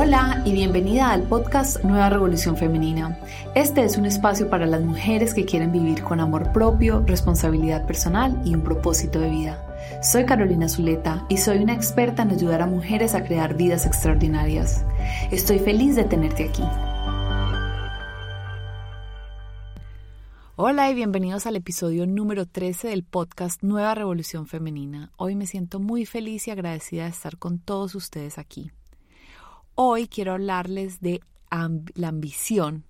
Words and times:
Hola 0.00 0.42
y 0.44 0.52
bienvenida 0.52 1.10
al 1.10 1.24
podcast 1.24 1.82
Nueva 1.82 2.08
Revolución 2.08 2.56
Femenina. 2.56 3.18
Este 3.56 3.82
es 3.82 3.98
un 3.98 4.06
espacio 4.06 4.48
para 4.48 4.64
las 4.64 4.80
mujeres 4.80 5.34
que 5.34 5.44
quieren 5.44 5.72
vivir 5.72 6.04
con 6.04 6.20
amor 6.20 6.52
propio, 6.52 7.02
responsabilidad 7.04 7.84
personal 7.84 8.40
y 8.44 8.54
un 8.54 8.62
propósito 8.62 9.18
de 9.18 9.28
vida. 9.28 10.00
Soy 10.00 10.24
Carolina 10.24 10.68
Zuleta 10.68 11.26
y 11.28 11.38
soy 11.38 11.58
una 11.58 11.74
experta 11.74 12.22
en 12.22 12.30
ayudar 12.30 12.62
a 12.62 12.66
mujeres 12.66 13.16
a 13.16 13.24
crear 13.24 13.56
vidas 13.56 13.86
extraordinarias. 13.86 14.84
Estoy 15.32 15.58
feliz 15.58 15.96
de 15.96 16.04
tenerte 16.04 16.48
aquí. 16.48 16.62
Hola 20.54 20.92
y 20.92 20.94
bienvenidos 20.94 21.44
al 21.46 21.56
episodio 21.56 22.06
número 22.06 22.46
13 22.46 22.86
del 22.86 23.02
podcast 23.02 23.64
Nueva 23.64 23.96
Revolución 23.96 24.46
Femenina. 24.46 25.10
Hoy 25.16 25.34
me 25.34 25.48
siento 25.48 25.80
muy 25.80 26.06
feliz 26.06 26.46
y 26.46 26.52
agradecida 26.52 27.02
de 27.02 27.10
estar 27.10 27.36
con 27.36 27.58
todos 27.58 27.96
ustedes 27.96 28.38
aquí. 28.38 28.70
Hoy 29.80 30.08
quiero 30.08 30.32
hablarles 30.32 31.00
de 31.00 31.20
la 31.94 32.08
ambición. 32.08 32.84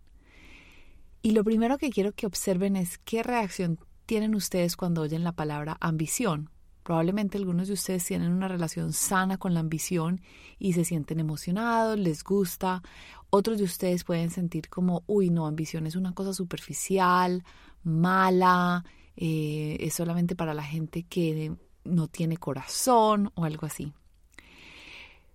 Y 1.21 1.33
lo 1.33 1.45
primero 1.45 1.77
que 1.77 1.91
quiero 1.91 2.13
que 2.13 2.25
observen 2.25 2.77
es 2.77 2.97
qué 2.97 3.23
reacción 3.23 3.79
tienen 4.07 4.35
ustedes 4.35 4.75
cuando 4.75 5.03
oyen 5.03 5.23
la 5.23 5.33
palabra 5.33 5.77
ambición. 5.83 6.49
Probablemente 6.85 7.37
algunos 7.37 7.69
de 7.69 7.75
ustedes 7.75 8.07
tienen 8.07 8.33
una 8.33 8.49
relación 8.49 8.95
sana 8.95 9.37
con 9.37 9.53
la 9.53 9.61
ambición 9.61 10.23
y 10.59 10.73
se 10.73 10.87
sienten 10.87 11.21
emocionados, 11.21 11.99
les 11.99 12.25
gusta. 12.25 12.83
Otros 13.29 13.59
de 13.59 13.65
ustedes 13.65 14.03
pueden 14.05 14.31
sentir 14.31 14.71
como, 14.71 15.05
uy, 15.07 15.29
no, 15.29 15.47
ambición 15.47 15.87
es 15.87 15.95
una 15.95 16.15
cosa 16.15 16.33
superficial, 16.33 17.45
mala, 17.83 18.83
eh, 19.15 19.77
es 19.81 19.93
solamente 19.93 20.35
para 20.35 20.55
la 20.55 20.65
gente 20.65 21.03
que 21.03 21.53
no 21.85 22.09
tiene 22.09 22.39
corazón 22.39 23.31
o 23.35 23.45
algo 23.45 23.67
así. 23.67 23.93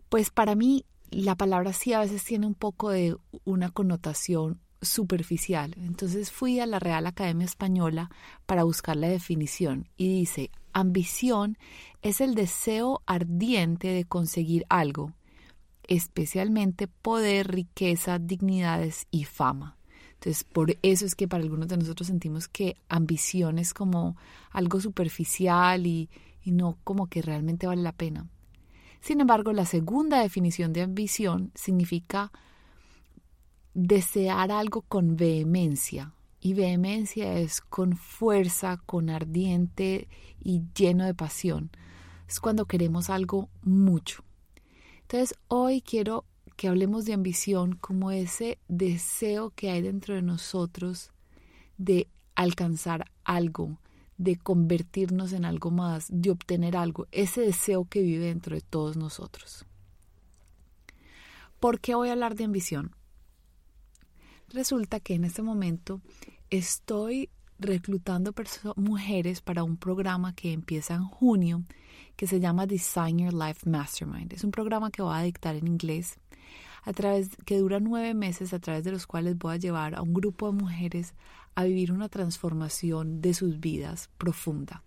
Pues 0.10 0.32
para 0.32 0.56
mí 0.56 0.84
la 1.14 1.36
palabra 1.36 1.74
sí 1.74 1.94
a 1.94 2.00
veces 2.00 2.24
tiene 2.24 2.48
un 2.48 2.56
poco 2.56 2.90
de 2.90 3.16
una 3.46 3.70
connotación 3.70 4.60
superficial. 4.82 5.76
Entonces 5.78 6.32
fui 6.32 6.60
a 6.60 6.66
la 6.66 6.80
Real 6.80 7.08
Academia 7.08 7.46
Española 7.46 8.10
para 8.46 8.64
buscar 8.64 8.96
la 8.96 9.08
definición 9.08 9.88
y 9.98 10.20
dice, 10.20 10.52
ambición 10.74 11.58
es 12.02 12.22
el 12.22 12.36
deseo 12.36 13.02
ardiente 13.06 13.90
de 13.90 14.06
conseguir 14.06 14.66
algo, 14.70 15.14
especialmente 15.88 16.88
poder, 16.88 17.48
riqueza, 17.48 18.20
dignidades 18.20 19.08
y 19.12 19.24
fama. 19.24 19.78
Entonces, 20.16 20.44
por 20.46 20.78
eso 20.84 21.06
es 21.06 21.16
que 21.16 21.28
para 21.28 21.44
algunos 21.44 21.68
de 21.68 21.78
nosotros 21.78 22.08
sentimos 22.08 22.48
que 22.48 22.78
ambición 22.88 23.60
es 23.60 23.74
como 23.74 24.16
algo 24.52 24.80
superficial 24.80 25.86
y, 25.86 26.10
y 26.44 26.52
no 26.52 26.78
como 26.84 27.08
que 27.08 27.22
realmente 27.22 27.68
vale 27.68 27.82
la 27.82 27.92
pena. 27.92 28.28
Sin 29.04 29.20
embargo, 29.20 29.52
la 29.52 29.66
segunda 29.66 30.22
definición 30.22 30.72
de 30.72 30.82
ambición 30.82 31.52
significa 31.56 32.32
desear 33.74 34.50
algo 34.50 34.82
con 34.84 35.18
vehemencia. 35.18 36.14
Y 36.40 36.54
vehemencia 36.54 37.38
es 37.38 37.60
con 37.60 37.98
fuerza, 37.98 38.78
con 38.86 39.10
ardiente 39.10 40.08
y 40.40 40.62
lleno 40.74 41.04
de 41.04 41.14
pasión. 41.14 41.70
Es 42.30 42.40
cuando 42.40 42.66
queremos 42.66 43.10
algo 43.10 43.50
mucho. 43.62 44.24
Entonces, 45.02 45.38
hoy 45.50 45.82
quiero 45.82 46.24
que 46.56 46.70
hablemos 46.70 47.04
de 47.04 47.12
ambición 47.12 47.76
como 47.76 48.10
ese 48.10 48.58
deseo 48.70 49.50
que 49.50 49.70
hay 49.70 49.82
dentro 49.82 50.16
de 50.16 50.22
nosotros 50.22 51.12
de 51.78 52.08
alcanzar 52.36 53.12
algo, 53.26 53.82
de 54.18 54.38
convertirnos 54.38 55.34
en 55.34 55.46
algo 55.46 55.72
más, 55.72 56.08
de 56.10 56.32
obtener 56.32 56.78
algo, 56.78 57.08
ese 57.12 57.42
deseo 57.42 57.86
que 57.86 58.02
vive 58.02 58.26
dentro 58.26 58.56
de 58.56 58.62
todos 58.62 58.98
nosotros. 58.98 59.66
¿Por 61.60 61.80
qué 61.80 61.96
voy 61.96 62.10
a 62.10 62.14
hablar 62.14 62.36
de 62.36 62.44
ambición? 62.44 62.96
Resulta 64.50 65.00
que 65.00 65.16
en 65.16 65.24
este 65.24 65.42
momento 65.42 66.02
estoy 66.50 67.30
reclutando 67.58 68.34
mujeres 68.76 69.42
para 69.42 69.64
un 69.64 69.78
programa 69.78 70.36
que 70.36 70.52
empieza 70.52 70.96
en 70.96 71.06
junio 71.06 71.64
que 72.16 72.28
se 72.28 72.40
llama 72.40 72.68
Design 72.68 73.20
Your 73.20 73.34
Life 73.34 73.68
Mastermind. 73.68 74.34
Es 74.34 74.44
un 74.44 74.52
programa 74.52 74.92
que 74.92 75.02
voy 75.02 75.16
a 75.16 75.22
dictar 75.22 75.56
en 75.56 75.68
inglés 75.68 76.20
que 77.46 77.58
dura 77.58 77.80
nueve 77.80 78.14
meses 78.14 78.54
a 78.54 78.60
través 78.60 78.84
de 78.84 78.92
los 78.92 79.08
cuales 79.08 79.38
voy 79.38 79.54
a 79.56 79.58
llevar 79.58 79.96
a 79.96 80.02
un 80.02 80.14
grupo 80.14 80.48
de 80.48 80.58
mujeres 80.58 81.14
a 81.56 81.64
vivir 81.64 81.92
una 81.92 82.10
transformación 82.10 83.22
de 83.22 83.34
sus 83.34 83.60
vidas 83.60 84.10
profunda. 84.18 84.84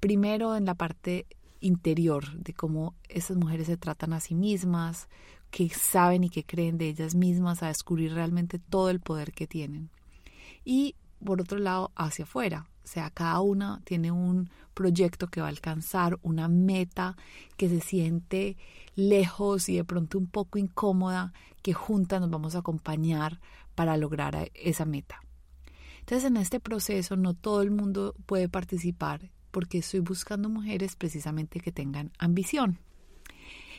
Primero 0.00 0.56
en 0.56 0.66
la 0.66 0.74
parte 0.74 1.26
interior 1.60 2.32
de 2.38 2.52
cómo 2.52 2.94
esas 3.08 3.36
mujeres 3.36 3.66
se 3.66 3.76
tratan 3.76 4.12
a 4.12 4.20
sí 4.20 4.34
mismas, 4.34 5.08
que 5.50 5.68
saben 5.70 6.24
y 6.24 6.30
que 6.30 6.44
creen 6.44 6.78
de 6.78 6.88
ellas 6.88 7.14
mismas, 7.14 7.62
a 7.62 7.68
descubrir 7.68 8.12
realmente 8.12 8.58
todo 8.58 8.90
el 8.90 9.00
poder 9.00 9.32
que 9.32 9.46
tienen. 9.46 9.90
Y 10.64 10.94
por 11.24 11.40
otro 11.40 11.58
lado, 11.58 11.92
hacia 11.96 12.24
afuera, 12.24 12.68
o 12.84 12.88
sea, 12.88 13.10
cada 13.10 13.40
una 13.40 13.80
tiene 13.84 14.12
un 14.12 14.48
proyecto 14.74 15.26
que 15.26 15.40
va 15.40 15.46
a 15.46 15.50
alcanzar, 15.50 16.18
una 16.22 16.48
meta 16.48 17.16
que 17.56 17.68
se 17.68 17.80
siente 17.80 18.56
lejos 18.94 19.68
y 19.68 19.76
de 19.76 19.84
pronto 19.84 20.18
un 20.18 20.28
poco 20.28 20.58
incómoda, 20.58 21.32
que 21.62 21.72
juntas 21.72 22.20
nos 22.20 22.30
vamos 22.30 22.54
a 22.54 22.60
acompañar 22.60 23.40
para 23.74 23.96
lograr 23.96 24.50
esa 24.54 24.84
meta. 24.84 25.20
Entonces, 26.00 26.30
en 26.30 26.36
este 26.36 26.60
proceso 26.60 27.16
no 27.16 27.34
todo 27.34 27.62
el 27.62 27.72
mundo 27.72 28.14
puede 28.26 28.48
participar 28.48 29.32
porque 29.50 29.78
estoy 29.78 30.00
buscando 30.00 30.48
mujeres 30.48 30.94
precisamente 30.94 31.58
que 31.58 31.72
tengan 31.72 32.12
ambición. 32.18 32.78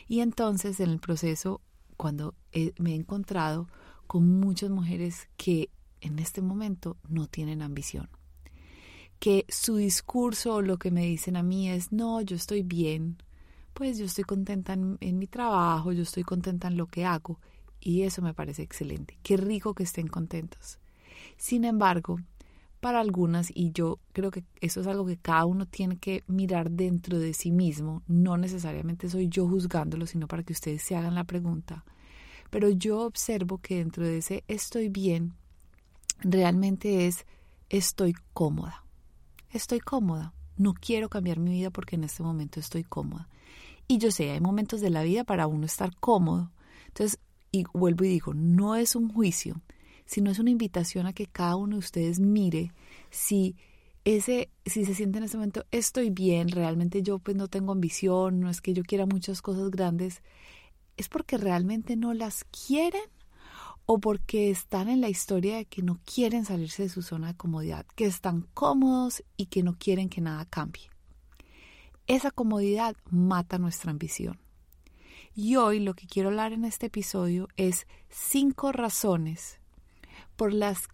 Y 0.06 0.20
entonces, 0.20 0.80
en 0.80 0.90
el 0.90 0.98
proceso, 0.98 1.62
cuando 1.96 2.34
me 2.78 2.90
he 2.92 2.94
encontrado 2.94 3.68
con 4.06 4.40
muchas 4.40 4.68
mujeres 4.68 5.28
que 5.38 5.70
en 6.00 6.18
este 6.18 6.42
momento 6.42 6.96
no 7.08 7.26
tienen 7.26 7.62
ambición, 7.62 8.08
que 9.18 9.44
su 9.48 9.76
discurso 9.76 10.56
o 10.56 10.62
lo 10.62 10.78
que 10.78 10.90
me 10.90 11.06
dicen 11.06 11.36
a 11.36 11.42
mí 11.42 11.68
es, 11.68 11.92
no, 11.92 12.20
yo 12.20 12.36
estoy 12.36 12.62
bien, 12.62 13.16
pues 13.74 13.98
yo 13.98 14.04
estoy 14.04 14.24
contenta 14.24 14.72
en, 14.72 14.98
en, 15.00 15.18
mi 15.18 15.26
trabajo, 15.26 15.92
yo 15.92 16.02
estoy 16.02 16.22
contenta 16.22 16.68
en 16.68 16.76
lo 16.76 16.86
que 16.86 17.04
hago 17.04 17.40
y 17.80 18.02
eso 18.02 18.22
me 18.22 18.34
parece 18.34 18.62
excelente. 18.62 19.18
Qué 19.22 19.36
rico 19.36 19.74
que 19.74 19.84
estén 19.84 20.08
contentos. 20.08 20.78
Sin 21.36 21.64
embargo, 21.64 22.18
para 22.80 23.00
algunas, 23.00 23.50
y 23.54 23.72
yo 23.72 23.98
creo 24.12 24.30
que 24.30 24.44
eso 24.60 24.80
es 24.80 24.86
algo 24.86 25.04
que 25.04 25.16
cada 25.16 25.44
uno 25.46 25.66
tiene 25.66 25.96
que 25.96 26.22
mirar 26.26 26.70
dentro 26.70 27.18
de 27.18 27.34
sí 27.34 27.50
mismo, 27.50 28.02
no 28.06 28.36
necesariamente 28.36 29.08
soy 29.08 29.28
yo 29.28 29.48
juzgándolo, 29.48 30.06
sino 30.06 30.28
para 30.28 30.44
que 30.44 30.52
ustedes 30.52 30.82
se 30.82 30.94
hagan 30.94 31.14
la 31.14 31.24
pregunta, 31.24 31.84
pero 32.50 32.68
yo 32.70 33.00
observo 33.00 33.58
que 33.58 33.76
dentro 33.76 34.04
de 34.04 34.18
ese 34.18 34.44
estoy 34.46 34.88
bien, 34.88 35.34
realmente 36.20 37.06
es 37.06 37.26
estoy 37.68 38.14
cómoda. 38.32 38.84
Estoy 39.50 39.80
cómoda. 39.80 40.34
No 40.56 40.74
quiero 40.74 41.08
cambiar 41.08 41.38
mi 41.38 41.52
vida 41.52 41.70
porque 41.70 41.96
en 41.96 42.04
este 42.04 42.22
momento 42.22 42.60
estoy 42.60 42.84
cómoda. 42.84 43.28
Y 43.86 43.98
yo 43.98 44.10
sé, 44.10 44.30
hay 44.30 44.40
momentos 44.40 44.80
de 44.80 44.90
la 44.90 45.02
vida 45.02 45.24
para 45.24 45.46
uno 45.46 45.66
estar 45.66 45.96
cómodo. 45.96 46.50
Entonces, 46.88 47.18
y 47.52 47.64
vuelvo 47.72 48.04
y 48.04 48.08
digo, 48.08 48.34
no 48.34 48.76
es 48.76 48.94
un 48.94 49.08
juicio, 49.08 49.60
sino 50.04 50.30
es 50.30 50.38
una 50.38 50.50
invitación 50.50 51.06
a 51.06 51.12
que 51.12 51.26
cada 51.26 51.56
uno 51.56 51.76
de 51.76 51.80
ustedes 51.80 52.20
mire 52.20 52.72
si 53.10 53.56
ese, 54.04 54.50
si 54.64 54.84
se 54.84 54.94
siente 54.94 55.18
en 55.18 55.24
ese 55.24 55.36
momento, 55.36 55.64
estoy 55.70 56.10
bien, 56.10 56.48
realmente 56.48 57.02
yo 57.02 57.18
pues 57.18 57.36
no 57.36 57.48
tengo 57.48 57.72
ambición, 57.72 58.40
no 58.40 58.48
es 58.48 58.60
que 58.60 58.72
yo 58.72 58.82
quiera 58.82 59.06
muchas 59.06 59.42
cosas 59.42 59.70
grandes, 59.70 60.22
es 60.96 61.08
porque 61.08 61.36
realmente 61.36 61.96
no 61.96 62.14
las 62.14 62.44
quieren 62.44 63.02
o 63.90 63.98
porque 64.00 64.50
están 64.50 64.90
en 64.90 65.00
la 65.00 65.08
historia 65.08 65.56
de 65.56 65.64
que 65.64 65.82
no 65.82 65.98
quieren 66.04 66.44
salirse 66.44 66.82
de 66.82 66.88
su 66.90 67.00
zona 67.00 67.28
de 67.28 67.36
comodidad, 67.38 67.86
que 67.96 68.04
están 68.04 68.42
cómodos 68.52 69.24
y 69.38 69.46
que 69.46 69.62
no 69.62 69.78
quieren 69.78 70.10
que 70.10 70.20
nada 70.20 70.44
cambie. 70.44 70.90
Esa 72.06 72.30
comodidad 72.30 72.96
mata 73.10 73.56
nuestra 73.56 73.90
ambición. 73.90 74.38
Y 75.34 75.56
hoy 75.56 75.80
lo 75.80 75.94
que 75.94 76.06
quiero 76.06 76.28
hablar 76.28 76.52
en 76.52 76.66
este 76.66 76.88
episodio 76.88 77.48
es 77.56 77.86
cinco 78.10 78.72
razones 78.72 79.58
por 80.36 80.52
las 80.52 80.86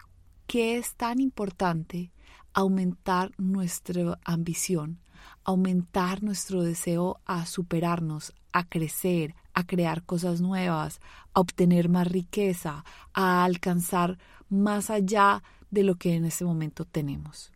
que 0.47 0.77
es 0.77 0.95
tan 0.95 1.19
importante 1.19 2.13
aumentar 2.53 3.33
nuestra 3.39 4.21
ambición, 4.25 5.01
aumentar 5.43 6.23
nuestro 6.23 6.63
deseo 6.63 7.21
a 7.27 7.45
superarnos, 7.45 8.33
a 8.53 8.69
crecer, 8.69 9.35
a 9.55 9.65
crear 9.67 10.03
cosas 10.05 10.41
nuevas, 10.41 11.01
a 11.33 11.41
obtener 11.41 11.89
más 11.89 12.06
riqueza, 12.09 12.85
a 13.12 13.45
alcanzar 13.45 14.19
más 14.49 14.91
allá 14.91 15.43
de 15.71 15.85
lo 15.85 15.95
que 15.97 16.15
en 16.15 16.25
este 16.25 16.45
momento 16.45 16.85
tenemos. 16.85 17.53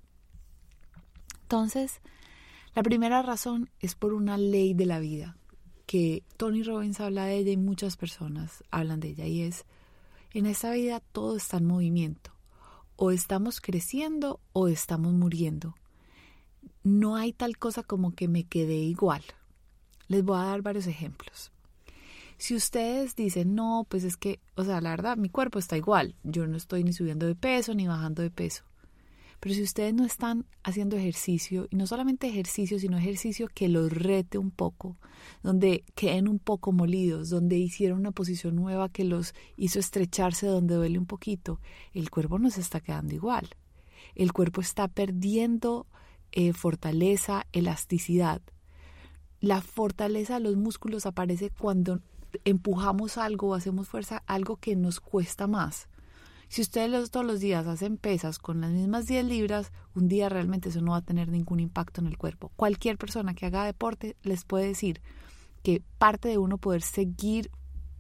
Entonces, 1.42 2.00
la 2.74 2.82
primera 2.82 3.22
razón 3.22 3.70
es 3.80 3.94
por 3.94 4.14
una 4.14 4.38
ley 4.38 4.74
de 4.74 4.86
la 4.86 5.00
vida, 5.00 5.36
que 5.86 6.22
Tony 6.36 6.62
Robbins 6.62 7.00
habla 7.00 7.24
de 7.24 7.36
ella 7.36 7.52
y 7.52 7.56
muchas 7.56 7.96
personas 7.96 8.62
hablan 8.70 9.00
de 9.00 9.08
ella, 9.08 9.26
y 9.26 9.42
es 9.42 9.64
en 10.32 10.46
esta 10.46 10.70
vida 10.72 11.00
todo 11.00 11.36
está 11.36 11.56
en 11.56 11.66
movimiento. 11.66 12.32
O 12.96 13.10
estamos 13.10 13.60
creciendo 13.60 14.40
o 14.52 14.68
estamos 14.68 15.14
muriendo. 15.14 15.74
No 16.82 17.16
hay 17.16 17.32
tal 17.32 17.56
cosa 17.56 17.82
como 17.82 18.12
que 18.12 18.28
me 18.28 18.44
quedé 18.44 18.76
igual. 18.76 19.22
Les 20.08 20.22
voy 20.24 20.38
a 20.38 20.44
dar 20.44 20.62
varios 20.62 20.86
ejemplos. 20.86 21.50
Si 22.38 22.54
ustedes 22.54 23.16
dicen, 23.16 23.54
no, 23.56 23.84
pues 23.88 24.04
es 24.04 24.16
que, 24.16 24.40
o 24.54 24.64
sea, 24.64 24.80
la 24.80 24.90
verdad, 24.90 25.16
mi 25.16 25.28
cuerpo 25.28 25.58
está 25.58 25.76
igual, 25.76 26.14
yo 26.22 26.46
no 26.46 26.56
estoy 26.56 26.84
ni 26.84 26.92
subiendo 26.92 27.26
de 27.26 27.34
peso 27.34 27.74
ni 27.74 27.88
bajando 27.88 28.22
de 28.22 28.30
peso. 28.30 28.64
Pero 29.40 29.54
si 29.54 29.62
ustedes 29.62 29.94
no 29.94 30.04
están 30.04 30.46
haciendo 30.64 30.96
ejercicio, 30.96 31.66
y 31.70 31.76
no 31.76 31.86
solamente 31.86 32.28
ejercicio, 32.28 32.78
sino 32.78 32.96
ejercicio 32.96 33.48
que 33.52 33.68
los 33.68 33.92
rete 33.92 34.38
un 34.38 34.50
poco, 34.50 34.96
donde 35.42 35.84
queden 35.94 36.28
un 36.28 36.38
poco 36.38 36.72
molidos, 36.72 37.28
donde 37.28 37.56
hicieron 37.56 38.00
una 38.00 38.12
posición 38.12 38.56
nueva 38.56 38.88
que 38.88 39.04
los 39.04 39.34
hizo 39.56 39.78
estrecharse 39.78 40.46
donde 40.46 40.74
duele 40.74 40.98
un 40.98 41.06
poquito, 41.06 41.60
el 41.92 42.10
cuerpo 42.10 42.38
no 42.38 42.50
se 42.50 42.60
está 42.60 42.80
quedando 42.80 43.14
igual. 43.14 43.48
El 44.14 44.32
cuerpo 44.32 44.60
está 44.60 44.88
perdiendo 44.88 45.86
eh, 46.32 46.52
fortaleza, 46.52 47.46
elasticidad. 47.52 48.42
La 49.40 49.60
fortaleza 49.60 50.34
de 50.34 50.40
los 50.40 50.56
músculos 50.56 51.06
aparece 51.06 51.50
cuando 51.50 52.00
empujamos 52.44 53.18
algo 53.18 53.48
o 53.48 53.54
hacemos 53.54 53.88
fuerza, 53.88 54.22
algo 54.26 54.56
que 54.56 54.76
nos 54.76 55.00
cuesta 55.00 55.46
más. 55.46 55.88
Si 56.48 56.62
ustedes 56.62 57.10
todos 57.10 57.26
los 57.26 57.40
días 57.40 57.66
hacen 57.66 57.98
pesas 57.98 58.38
con 58.38 58.62
las 58.62 58.70
mismas 58.70 59.06
10 59.06 59.26
libras, 59.26 59.70
un 59.94 60.08
día 60.08 60.30
realmente 60.30 60.70
eso 60.70 60.80
no 60.80 60.92
va 60.92 60.98
a 60.98 61.02
tener 61.02 61.28
ningún 61.28 61.60
impacto 61.60 62.00
en 62.00 62.06
el 62.06 62.16
cuerpo. 62.16 62.50
Cualquier 62.56 62.96
persona 62.96 63.34
que 63.34 63.44
haga 63.44 63.64
deporte 63.64 64.16
les 64.22 64.44
puede 64.44 64.66
decir 64.66 65.02
que 65.62 65.82
parte 65.98 66.28
de 66.28 66.38
uno 66.38 66.56
poder 66.56 66.80
seguir 66.80 67.50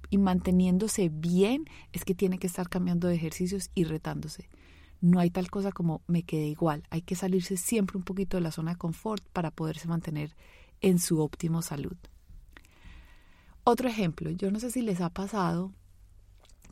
y 0.08 0.16
manteniéndose 0.16 1.10
bien 1.10 1.66
es 1.92 2.06
que 2.06 2.14
tiene 2.14 2.38
que 2.38 2.46
estar 2.46 2.70
cambiando 2.70 3.08
de 3.08 3.16
ejercicios 3.16 3.70
y 3.74 3.84
retándose. 3.84 4.48
No 5.02 5.20
hay 5.20 5.30
tal 5.30 5.50
cosa 5.50 5.70
como 5.70 6.00
me 6.06 6.22
quedé 6.22 6.46
igual. 6.46 6.84
Hay 6.88 7.02
que 7.02 7.16
salirse 7.16 7.58
siempre 7.58 7.98
un 7.98 8.04
poquito 8.04 8.38
de 8.38 8.42
la 8.42 8.50
zona 8.50 8.72
de 8.72 8.78
confort 8.78 9.22
para 9.28 9.50
poderse 9.50 9.88
mantener 9.88 10.34
en 10.80 10.98
su 10.98 11.20
óptimo 11.20 11.60
salud. 11.60 11.96
Otro 13.70 13.86
ejemplo, 13.86 14.30
yo 14.30 14.50
no 14.50 14.60
sé 14.60 14.70
si 14.70 14.80
les 14.80 15.02
ha 15.02 15.10
pasado 15.10 15.74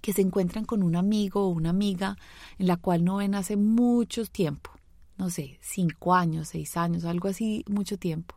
que 0.01 0.15
se 0.15 0.23
encuentran 0.23 0.65
con 0.65 0.83
un 0.83 0.97
amigo 0.97 1.43
o 1.43 1.49
una 1.51 1.69
amiga 1.69 2.17
en 2.59 2.69
la 2.69 2.79
cual 2.79 3.05
no 3.05 3.17
ven 3.17 3.35
hace 3.35 3.59
mucho 3.59 4.25
tiempo, 4.25 4.71
no 5.19 5.29
sé, 5.29 5.59
cinco 5.61 6.15
años, 6.15 6.49
seis 6.49 6.75
años, 6.79 7.05
algo 7.05 7.29
así, 7.29 7.67
mucho 7.69 7.99
tiempo. 7.99 8.35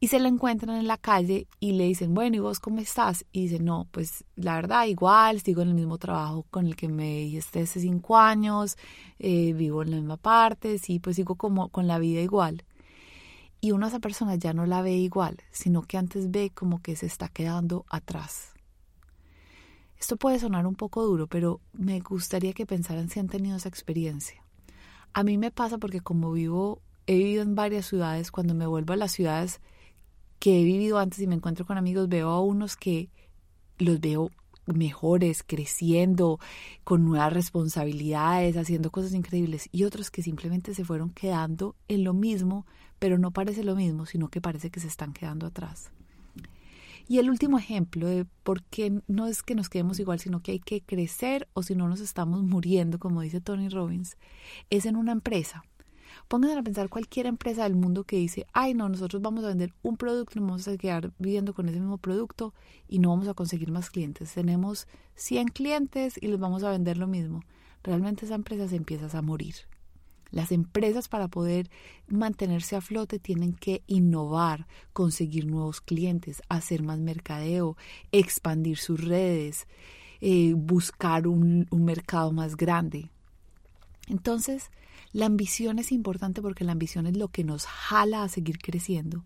Y 0.00 0.08
se 0.08 0.18
la 0.18 0.28
encuentran 0.28 0.76
en 0.76 0.86
la 0.86 0.98
calle 0.98 1.46
y 1.60 1.72
le 1.72 1.84
dicen, 1.84 2.12
bueno, 2.12 2.36
¿y 2.36 2.40
vos 2.40 2.60
cómo 2.60 2.78
estás? 2.78 3.24
Y 3.32 3.44
dice, 3.44 3.58
no, 3.58 3.88
pues 3.90 4.22
la 4.36 4.56
verdad, 4.56 4.84
igual, 4.84 5.40
sigo 5.40 5.62
en 5.62 5.68
el 5.68 5.74
mismo 5.74 5.96
trabajo 5.96 6.44
con 6.50 6.66
el 6.66 6.76
que 6.76 6.88
me 6.88 7.20
dijiste 7.20 7.62
hace 7.62 7.80
cinco 7.80 8.18
años, 8.18 8.76
eh, 9.18 9.54
vivo 9.54 9.80
en 9.82 9.92
la 9.92 9.96
misma 9.96 10.18
parte, 10.18 10.76
sí, 10.76 10.98
pues 10.98 11.16
sigo 11.16 11.36
como 11.36 11.70
con 11.70 11.86
la 11.86 11.98
vida 11.98 12.20
igual. 12.20 12.64
Y 13.60 13.72
uno 13.72 13.86
a 13.86 13.88
esa 13.88 13.98
persona 13.98 14.36
ya 14.36 14.52
no 14.52 14.66
la 14.66 14.82
ve 14.82 14.92
igual, 14.92 15.38
sino 15.50 15.82
que 15.82 15.98
antes 15.98 16.30
ve 16.30 16.50
como 16.54 16.80
que 16.80 16.96
se 16.96 17.06
está 17.06 17.28
quedando 17.28 17.84
atrás. 17.88 18.52
Esto 19.98 20.16
puede 20.16 20.38
sonar 20.38 20.66
un 20.66 20.76
poco 20.76 21.04
duro, 21.04 21.26
pero 21.26 21.60
me 21.72 21.98
gustaría 22.00 22.52
que 22.52 22.66
pensaran 22.66 23.10
si 23.10 23.18
han 23.18 23.28
tenido 23.28 23.56
esa 23.56 23.68
experiencia. 23.68 24.44
A 25.12 25.24
mí 25.24 25.38
me 25.38 25.50
pasa 25.50 25.78
porque 25.78 26.00
como 26.00 26.30
vivo, 26.30 26.80
he 27.06 27.16
vivido 27.16 27.42
en 27.42 27.56
varias 27.56 27.86
ciudades, 27.86 28.30
cuando 28.30 28.54
me 28.54 28.66
vuelvo 28.66 28.92
a 28.92 28.96
las 28.96 29.12
ciudades 29.12 29.60
que 30.38 30.60
he 30.60 30.64
vivido 30.64 30.98
antes 30.98 31.18
y 31.18 31.26
me 31.26 31.34
encuentro 31.34 31.66
con 31.66 31.78
amigos, 31.78 32.08
veo 32.08 32.28
a 32.28 32.40
unos 32.40 32.76
que 32.76 33.10
los 33.78 34.00
veo 34.00 34.30
mejores, 34.66 35.42
creciendo, 35.42 36.38
con 36.84 37.04
nuevas 37.04 37.32
responsabilidades, 37.32 38.56
haciendo 38.56 38.90
cosas 38.90 39.14
increíbles, 39.14 39.68
y 39.72 39.84
otros 39.84 40.10
que 40.10 40.22
simplemente 40.22 40.74
se 40.74 40.84
fueron 40.84 41.10
quedando 41.10 41.74
en 41.88 42.04
lo 42.04 42.12
mismo, 42.12 42.66
pero 42.98 43.18
no 43.18 43.30
parece 43.30 43.64
lo 43.64 43.74
mismo, 43.74 44.06
sino 44.06 44.28
que 44.28 44.40
parece 44.40 44.70
que 44.70 44.80
se 44.80 44.88
están 44.88 45.12
quedando 45.12 45.46
atrás. 45.46 45.90
Y 47.10 47.18
el 47.18 47.30
último 47.30 47.58
ejemplo 47.58 48.06
de 48.06 48.26
por 48.42 48.62
qué 48.64 49.00
no 49.06 49.26
es 49.26 49.42
que 49.42 49.54
nos 49.54 49.70
quedemos 49.70 49.98
igual, 49.98 50.20
sino 50.20 50.42
que 50.42 50.52
hay 50.52 50.60
que 50.60 50.82
crecer 50.82 51.48
o 51.54 51.62
si 51.62 51.74
no 51.74 51.88
nos 51.88 52.00
estamos 52.00 52.42
muriendo, 52.42 52.98
como 52.98 53.22
dice 53.22 53.40
Tony 53.40 53.70
Robbins, 53.70 54.18
es 54.68 54.84
en 54.84 54.94
una 54.94 55.12
empresa. 55.12 55.64
Pónganse 56.28 56.58
a 56.58 56.62
pensar 56.62 56.90
cualquier 56.90 57.24
empresa 57.24 57.62
del 57.62 57.76
mundo 57.76 58.04
que 58.04 58.16
dice, 58.16 58.46
ay 58.52 58.74
no, 58.74 58.90
nosotros 58.90 59.22
vamos 59.22 59.42
a 59.44 59.48
vender 59.48 59.72
un 59.82 59.96
producto 59.96 60.38
nos 60.38 60.48
vamos 60.48 60.68
a 60.68 60.76
quedar 60.76 61.12
viviendo 61.18 61.54
con 61.54 61.66
ese 61.70 61.80
mismo 61.80 61.96
producto 61.96 62.52
y 62.88 62.98
no 62.98 63.08
vamos 63.08 63.28
a 63.28 63.34
conseguir 63.34 63.70
más 63.70 63.88
clientes. 63.88 64.34
Tenemos 64.34 64.86
100 65.14 65.48
clientes 65.48 66.18
y 66.20 66.26
les 66.26 66.38
vamos 66.38 66.62
a 66.62 66.70
vender 66.70 66.98
lo 66.98 67.06
mismo. 67.06 67.42
Realmente 67.82 68.26
esa 68.26 68.34
empresa 68.34 68.68
se 68.68 68.76
empieza 68.76 69.16
a 69.16 69.22
morir. 69.22 69.54
Las 70.30 70.52
empresas 70.52 71.08
para 71.08 71.28
poder 71.28 71.70
mantenerse 72.06 72.76
a 72.76 72.80
flote 72.80 73.18
tienen 73.18 73.54
que 73.54 73.82
innovar, 73.86 74.66
conseguir 74.92 75.46
nuevos 75.46 75.80
clientes, 75.80 76.42
hacer 76.48 76.82
más 76.82 76.98
mercadeo, 76.98 77.76
expandir 78.12 78.78
sus 78.78 79.02
redes, 79.04 79.66
eh, 80.20 80.52
buscar 80.54 81.26
un, 81.26 81.66
un 81.70 81.84
mercado 81.84 82.32
más 82.32 82.56
grande. 82.56 83.10
Entonces, 84.08 84.70
la 85.12 85.26
ambición 85.26 85.78
es 85.78 85.92
importante 85.92 86.42
porque 86.42 86.64
la 86.64 86.72
ambición 86.72 87.06
es 87.06 87.16
lo 87.16 87.28
que 87.28 87.44
nos 87.44 87.66
jala 87.66 88.22
a 88.22 88.28
seguir 88.28 88.58
creciendo. 88.58 89.24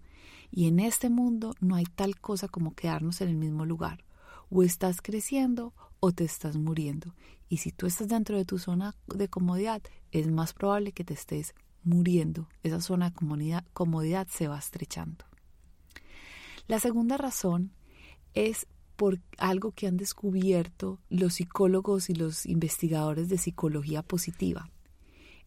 Y 0.51 0.67
en 0.67 0.81
este 0.81 1.09
mundo 1.09 1.55
no 1.61 1.75
hay 1.75 1.85
tal 1.85 2.21
cosa 2.21 2.47
como 2.47 2.75
quedarnos 2.75 3.21
en 3.21 3.29
el 3.29 3.37
mismo 3.37 3.65
lugar. 3.65 4.05
O 4.51 4.63
estás 4.63 5.01
creciendo 5.01 5.73
o 6.05 6.11
te 6.11 6.25
estás 6.25 6.57
muriendo. 6.57 7.15
Y 7.49 7.59
si 7.59 7.71
tú 7.71 7.87
estás 7.87 8.09
dentro 8.09 8.37
de 8.37 8.45
tu 8.45 8.59
zona 8.59 8.97
de 9.07 9.29
comodidad, 9.29 9.81
es 10.11 10.27
más 10.27 10.53
probable 10.53 10.91
que 10.91 11.05
te 11.05 11.15
estés 11.15 11.55
muriendo. 11.85 12.49
Esa 12.65 12.81
zona 12.81 13.11
de 13.11 13.15
comodidad, 13.15 13.65
comodidad 13.73 14.27
se 14.29 14.49
va 14.49 14.59
estrechando. 14.59 15.25
La 16.67 16.81
segunda 16.81 17.19
razón 17.19 17.71
es 18.35 18.67
por 18.97 19.21
algo 19.39 19.71
que 19.71 19.87
han 19.87 19.97
descubierto 19.97 20.99
los 21.09 21.35
psicólogos 21.35 22.11
y 22.11 22.15
los 22.15 22.47
investigadores 22.47 23.29
de 23.29 23.39
psicología 23.39 24.03
positiva. 24.03 24.71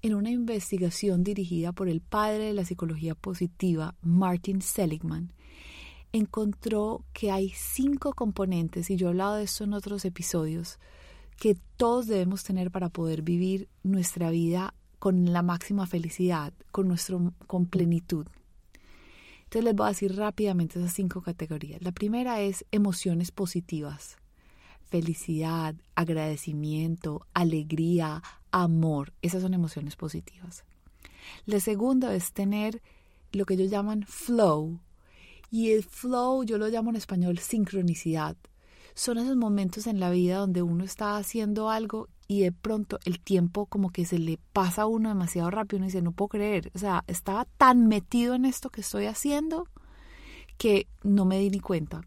En 0.01 0.15
una 0.15 0.29
investigación 0.29 1.23
dirigida 1.25 1.73
por 1.73 1.89
el 1.89 1.99
padre 1.99 2.45
de 2.45 2.53
la 2.53 2.63
psicología 2.63 3.13
positiva, 3.13 3.95
Martin 4.01 4.61
Seligman, 4.61 5.33
encontró 6.15 7.03
que 7.13 7.31
hay 7.31 7.51
cinco 7.55 8.13
componentes, 8.13 8.89
y 8.89 8.95
yo 8.95 9.07
he 9.07 9.09
hablado 9.09 9.35
de 9.35 9.43
esto 9.43 9.63
en 9.63 9.73
otros 9.73 10.05
episodios, 10.05 10.79
que 11.37 11.57
todos 11.77 12.07
debemos 12.07 12.43
tener 12.43 12.71
para 12.71 12.89
poder 12.89 13.21
vivir 13.21 13.67
nuestra 13.83 14.29
vida 14.29 14.73
con 14.99 15.33
la 15.33 15.41
máxima 15.41 15.85
felicidad, 15.85 16.53
con, 16.71 16.87
nuestro, 16.87 17.33
con 17.47 17.65
plenitud. 17.65 18.27
Entonces 19.43 19.65
les 19.65 19.75
voy 19.75 19.85
a 19.85 19.89
decir 19.89 20.15
rápidamente 20.15 20.79
esas 20.79 20.93
cinco 20.93 21.21
categorías. 21.21 21.81
La 21.81 21.91
primera 21.91 22.41
es 22.41 22.65
emociones 22.71 23.31
positivas. 23.31 24.17
Felicidad, 24.89 25.75
agradecimiento, 25.95 27.27
alegría, 27.33 28.23
amor. 28.51 29.13
Esas 29.21 29.41
son 29.41 29.53
emociones 29.53 29.95
positivas. 29.95 30.63
La 31.45 31.59
segunda 31.59 32.15
es 32.15 32.31
tener 32.31 32.81
lo 33.31 33.45
que 33.45 33.55
ellos 33.55 33.69
llaman 33.69 34.05
flow. 34.07 34.79
Y 35.55 35.71
el 35.71 35.83
flow 35.83 36.43
yo 36.43 36.57
lo 36.57 36.67
llamo 36.67 36.89
en 36.89 36.97
español 36.97 37.39
sincronicidad 37.39 38.35
son 38.95 39.17
esos 39.17 39.35
momentos 39.35 39.87
en 39.87 39.99
la 39.99 40.09
vida 40.09 40.37
donde 40.37 40.61
uno 40.61 40.83
está 40.83 41.17
haciendo 41.17 41.69
algo 41.69 42.07
y 42.27 42.41
de 42.41 42.51
pronto 42.53 42.97
el 43.03 43.19
tiempo 43.19 43.65
como 43.67 43.91
que 43.91 44.05
se 44.05 44.17
le 44.17 44.39
pasa 44.53 44.83
a 44.83 44.87
uno 44.87 45.09
demasiado 45.09 45.51
rápido, 45.51 45.77
uno 45.77 45.85
dice, 45.87 46.01
no 46.01 46.13
puedo 46.13 46.29
creer, 46.29 46.71
o 46.73 46.79
sea, 46.79 47.03
estaba 47.07 47.45
tan 47.57 47.87
metido 47.87 48.33
en 48.33 48.45
esto 48.45 48.69
que 48.69 48.81
estoy 48.81 49.05
haciendo 49.05 49.67
que 50.57 50.87
no 51.03 51.25
me 51.25 51.39
di 51.39 51.49
ni 51.49 51.59
cuenta. 51.59 52.01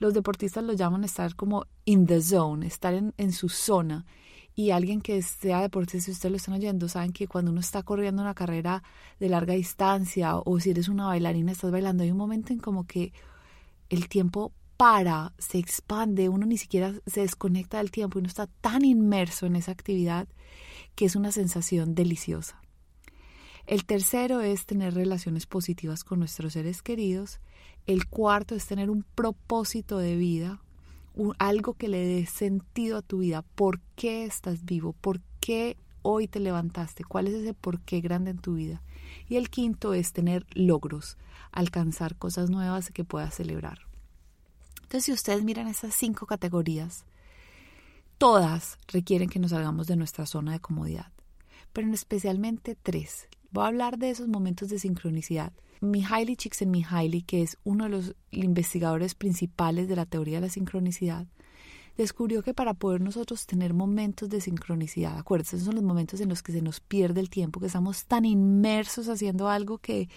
Los 0.00 0.12
deportistas 0.12 0.64
lo 0.64 0.72
llaman 0.72 1.04
estar 1.04 1.36
como 1.36 1.66
in 1.84 2.04
the 2.04 2.20
zone, 2.20 2.66
estar 2.66 2.92
en, 2.94 3.14
en 3.16 3.32
su 3.32 3.48
zona. 3.48 4.04
Y 4.56 4.70
alguien 4.70 5.00
que 5.00 5.20
sea 5.22 5.60
deportista, 5.60 6.06
si 6.06 6.12
ustedes 6.12 6.30
lo 6.30 6.36
están 6.36 6.54
oyendo, 6.54 6.88
saben 6.88 7.12
que 7.12 7.26
cuando 7.26 7.50
uno 7.50 7.60
está 7.60 7.82
corriendo 7.82 8.22
una 8.22 8.34
carrera 8.34 8.82
de 9.18 9.28
larga 9.28 9.54
distancia 9.54 10.36
o 10.36 10.60
si 10.60 10.70
eres 10.70 10.88
una 10.88 11.06
bailarina, 11.06 11.52
estás 11.52 11.72
bailando, 11.72 12.04
hay 12.04 12.10
un 12.10 12.16
momento 12.16 12.52
en 12.52 12.60
como 12.60 12.86
que 12.86 13.12
el 13.88 14.08
tiempo 14.08 14.52
para, 14.76 15.32
se 15.38 15.58
expande, 15.58 16.28
uno 16.28 16.46
ni 16.46 16.58
siquiera 16.58 16.94
se 17.06 17.20
desconecta 17.20 17.78
del 17.78 17.90
tiempo 17.90 18.18
uno 18.18 18.28
está 18.28 18.46
tan 18.46 18.84
inmerso 18.84 19.46
en 19.46 19.56
esa 19.56 19.72
actividad 19.72 20.28
que 20.94 21.04
es 21.04 21.16
una 21.16 21.32
sensación 21.32 21.94
deliciosa. 21.94 22.60
El 23.66 23.86
tercero 23.86 24.40
es 24.40 24.66
tener 24.66 24.94
relaciones 24.94 25.46
positivas 25.46 26.04
con 26.04 26.18
nuestros 26.18 26.52
seres 26.52 26.82
queridos. 26.82 27.40
El 27.86 28.06
cuarto 28.06 28.54
es 28.54 28.66
tener 28.66 28.90
un 28.90 29.04
propósito 29.14 29.96
de 29.98 30.16
vida, 30.16 30.60
algo 31.38 31.74
que 31.74 31.88
le 31.88 32.04
dé 32.06 32.26
sentido 32.26 32.98
a 32.98 33.02
tu 33.02 33.18
vida. 33.18 33.42
¿Por 33.42 33.80
qué 33.96 34.24
estás 34.24 34.64
vivo? 34.64 34.92
¿Por 34.92 35.20
qué 35.40 35.76
hoy 36.02 36.28
te 36.28 36.40
levantaste? 36.40 37.04
¿Cuál 37.04 37.28
es 37.28 37.34
ese 37.34 37.54
por 37.54 37.80
qué 37.80 38.00
grande 38.00 38.30
en 38.32 38.38
tu 38.38 38.54
vida? 38.54 38.82
Y 39.28 39.36
el 39.36 39.50
quinto 39.50 39.94
es 39.94 40.12
tener 40.12 40.46
logros, 40.52 41.16
alcanzar 41.52 42.16
cosas 42.16 42.50
nuevas 42.50 42.90
que 42.90 43.04
puedas 43.04 43.34
celebrar. 43.34 43.78
Entonces, 44.82 45.04
si 45.04 45.12
ustedes 45.12 45.42
miran 45.44 45.66
esas 45.66 45.94
cinco 45.94 46.26
categorías, 46.26 47.04
todas 48.18 48.78
requieren 48.88 49.28
que 49.28 49.38
nos 49.38 49.50
salgamos 49.50 49.86
de 49.86 49.96
nuestra 49.96 50.26
zona 50.26 50.52
de 50.52 50.60
comodidad, 50.60 51.12
pero 51.72 51.86
en 51.86 51.94
especialmente 51.94 52.76
tres. 52.80 53.28
Voy 53.50 53.64
a 53.64 53.68
hablar 53.68 53.98
de 53.98 54.10
esos 54.10 54.28
momentos 54.28 54.68
de 54.68 54.78
sincronicidad. 54.78 55.52
Mihaly 55.84 56.36
Csikszentmihalyi, 56.36 57.22
que 57.22 57.42
es 57.42 57.58
uno 57.64 57.84
de 57.84 57.90
los 57.90 58.14
investigadores 58.30 59.14
principales 59.14 59.88
de 59.88 59.96
la 59.96 60.06
teoría 60.06 60.36
de 60.36 60.46
la 60.46 60.52
sincronicidad, 60.52 61.26
descubrió 61.96 62.42
que 62.42 62.54
para 62.54 62.74
poder 62.74 63.00
nosotros 63.00 63.46
tener 63.46 63.72
momentos 63.72 64.28
de 64.28 64.40
sincronicidad, 64.40 65.18
acuérdense, 65.18 65.56
esos 65.56 65.66
son 65.66 65.76
los 65.76 65.84
momentos 65.84 66.20
en 66.20 66.28
los 66.28 66.42
que 66.42 66.52
se 66.52 66.62
nos 66.62 66.80
pierde 66.80 67.20
el 67.20 67.30
tiempo, 67.30 67.60
que 67.60 67.66
estamos 67.66 68.06
tan 68.06 68.24
inmersos 68.24 69.08
haciendo 69.08 69.48
algo 69.48 69.78
que, 69.78 70.08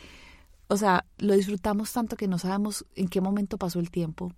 o 0.67 0.77
sea, 0.77 1.05
lo 1.17 1.36
disfrutamos 1.36 1.93
tanto 1.93 2.15
que 2.15 2.27
no 2.27 2.39
sabemos 2.39 2.86
en 2.95 3.07
qué 3.07 3.21
momento 3.21 3.57
pasó 3.57 3.79
el 3.79 3.91
tiempo. 3.91 4.33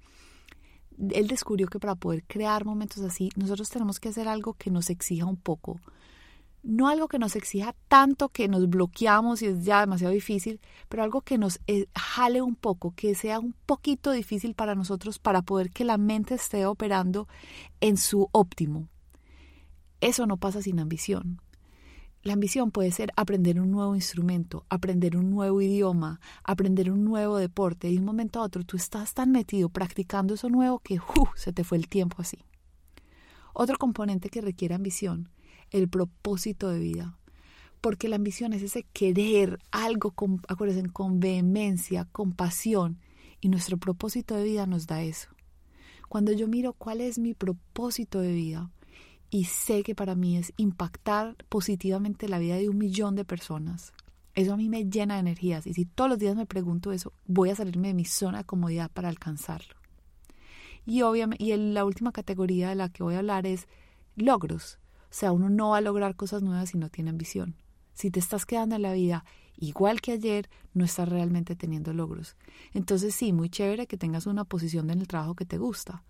Él 1.11 1.27
descubrió 1.27 1.67
que 1.67 1.79
para 1.79 1.95
poder 1.95 2.23
crear 2.25 2.65
momentos 2.65 3.03
así, 3.03 3.29
nosotros 3.37 3.69
tenemos 3.69 4.01
que 4.01 4.09
hacer 4.09 4.27
algo 4.27 4.53
que 4.53 4.69
nos 4.69 4.89
exija 4.89 5.25
un 5.25 5.37
poco, 5.37 5.79
no 6.63 6.87
algo 6.89 7.07
que 7.07 7.19
nos 7.19 7.35
exija 7.35 7.75
tanto 7.87 8.29
que 8.29 8.47
nos 8.47 8.69
bloqueamos 8.69 9.41
y 9.41 9.47
es 9.47 9.63
ya 9.63 9.79
demasiado 9.79 10.13
difícil, 10.13 10.59
pero 10.87 11.03
algo 11.03 11.21
que 11.21 11.37
nos 11.37 11.59
eh, 11.67 11.87
jale 11.95 12.41
un 12.41 12.55
poco, 12.55 12.93
que 12.95 13.15
sea 13.15 13.39
un 13.39 13.53
poquito 13.65 14.11
difícil 14.11 14.53
para 14.55 14.75
nosotros 14.75 15.19
para 15.19 15.41
poder 15.41 15.71
que 15.71 15.85
la 15.85 15.97
mente 15.97 16.35
esté 16.35 16.65
operando 16.65 17.27
en 17.81 17.97
su 17.97 18.29
óptimo. 18.31 18.89
Eso 20.01 20.25
no 20.25 20.37
pasa 20.37 20.61
sin 20.61 20.79
ambición. 20.79 21.41
La 22.21 22.33
ambición 22.33 22.71
puede 22.71 22.91
ser 22.91 23.11
aprender 23.15 23.61
un 23.61 23.71
nuevo 23.71 23.95
instrumento, 23.95 24.65
aprender 24.69 25.15
un 25.15 25.29
nuevo 25.29 25.61
idioma, 25.61 26.19
aprender 26.43 26.91
un 26.91 27.05
nuevo 27.05 27.37
deporte 27.37 27.89
y 27.89 27.93
de 27.93 27.99
un 27.99 28.05
momento 28.05 28.39
a 28.39 28.43
otro 28.43 28.65
tú 28.65 28.75
estás 28.75 29.13
tan 29.13 29.31
metido 29.31 29.69
practicando 29.69 30.33
eso 30.33 30.49
nuevo 30.49 30.79
que 30.79 30.99
se 31.35 31.53
te 31.53 31.63
fue 31.63 31.77
el 31.77 31.87
tiempo 31.87 32.17
así. 32.19 32.39
Otro 33.53 33.77
componente 33.77 34.29
que 34.29 34.41
requiere 34.41 34.75
ambición 34.75 35.29
el 35.71 35.89
propósito 35.89 36.69
de 36.69 36.79
vida. 36.79 37.17
Porque 37.81 38.09
la 38.09 38.17
ambición 38.17 38.53
es 38.53 38.61
ese 38.61 38.83
querer 38.91 39.59
algo, 39.71 40.11
con, 40.11 40.41
acuérdense, 40.47 40.89
con 40.91 41.19
vehemencia, 41.19 42.05
con 42.05 42.33
pasión. 42.33 42.99
Y 43.41 43.47
nuestro 43.47 43.77
propósito 43.77 44.35
de 44.35 44.43
vida 44.43 44.65
nos 44.65 44.85
da 44.85 45.01
eso. 45.01 45.29
Cuando 46.09 46.31
yo 46.31 46.47
miro 46.47 46.73
cuál 46.73 47.01
es 47.01 47.19
mi 47.19 47.33
propósito 47.33 48.19
de 48.19 48.33
vida 48.33 48.69
y 49.29 49.45
sé 49.45 49.83
que 49.83 49.95
para 49.95 50.15
mí 50.15 50.37
es 50.37 50.51
impactar 50.57 51.35
positivamente 51.47 52.27
la 52.27 52.39
vida 52.39 52.55
de 52.55 52.67
un 52.67 52.77
millón 52.77 53.15
de 53.15 53.25
personas, 53.25 53.93
eso 54.33 54.53
a 54.53 54.57
mí 54.57 54.69
me 54.69 54.85
llena 54.85 55.15
de 55.15 55.19
energías. 55.21 55.67
Y 55.67 55.73
si 55.73 55.85
todos 55.85 56.09
los 56.09 56.19
días 56.19 56.35
me 56.35 56.45
pregunto 56.45 56.91
eso, 56.91 57.13
voy 57.25 57.49
a 57.49 57.55
salirme 57.55 57.89
de 57.89 57.93
mi 57.93 58.05
zona 58.05 58.39
de 58.39 58.43
comodidad 58.45 58.89
para 58.91 59.09
alcanzarlo. 59.09 59.75
Y 60.85 61.01
obviamente, 61.01 61.43
y 61.43 61.55
la 61.55 61.85
última 61.85 62.11
categoría 62.11 62.69
de 62.69 62.75
la 62.75 62.89
que 62.89 63.03
voy 63.03 63.15
a 63.15 63.19
hablar 63.19 63.45
es 63.45 63.67
logros. 64.15 64.79
Sea, 65.09 65.31
uno 65.31 65.49
no 65.49 65.69
va 65.69 65.77
a 65.77 65.81
lograr 65.81 66.15
cosas 66.15 66.41
nuevas 66.43 66.69
si 66.69 66.77
no 66.77 66.89
tiene 66.89 67.09
ambición. 67.09 67.55
Si 67.93 68.11
te 68.11 68.19
estás 68.19 68.45
quedando 68.45 68.75
en 68.75 68.83
la 68.83 68.93
vida 68.93 69.25
igual 69.57 70.01
que 70.01 70.13
ayer, 70.13 70.49
no 70.73 70.85
estás 70.85 71.09
realmente 71.09 71.55
teniendo 71.55 71.93
logros. 71.93 72.35
Entonces 72.73 73.13
sí, 73.13 73.33
muy 73.33 73.49
chévere 73.49 73.87
que 73.87 73.97
tengas 73.97 74.25
una 74.25 74.45
posición 74.45 74.89
en 74.89 74.99
el 74.99 75.07
trabajo 75.07 75.35
que 75.35 75.45
te 75.45 75.57
gusta. 75.57 76.03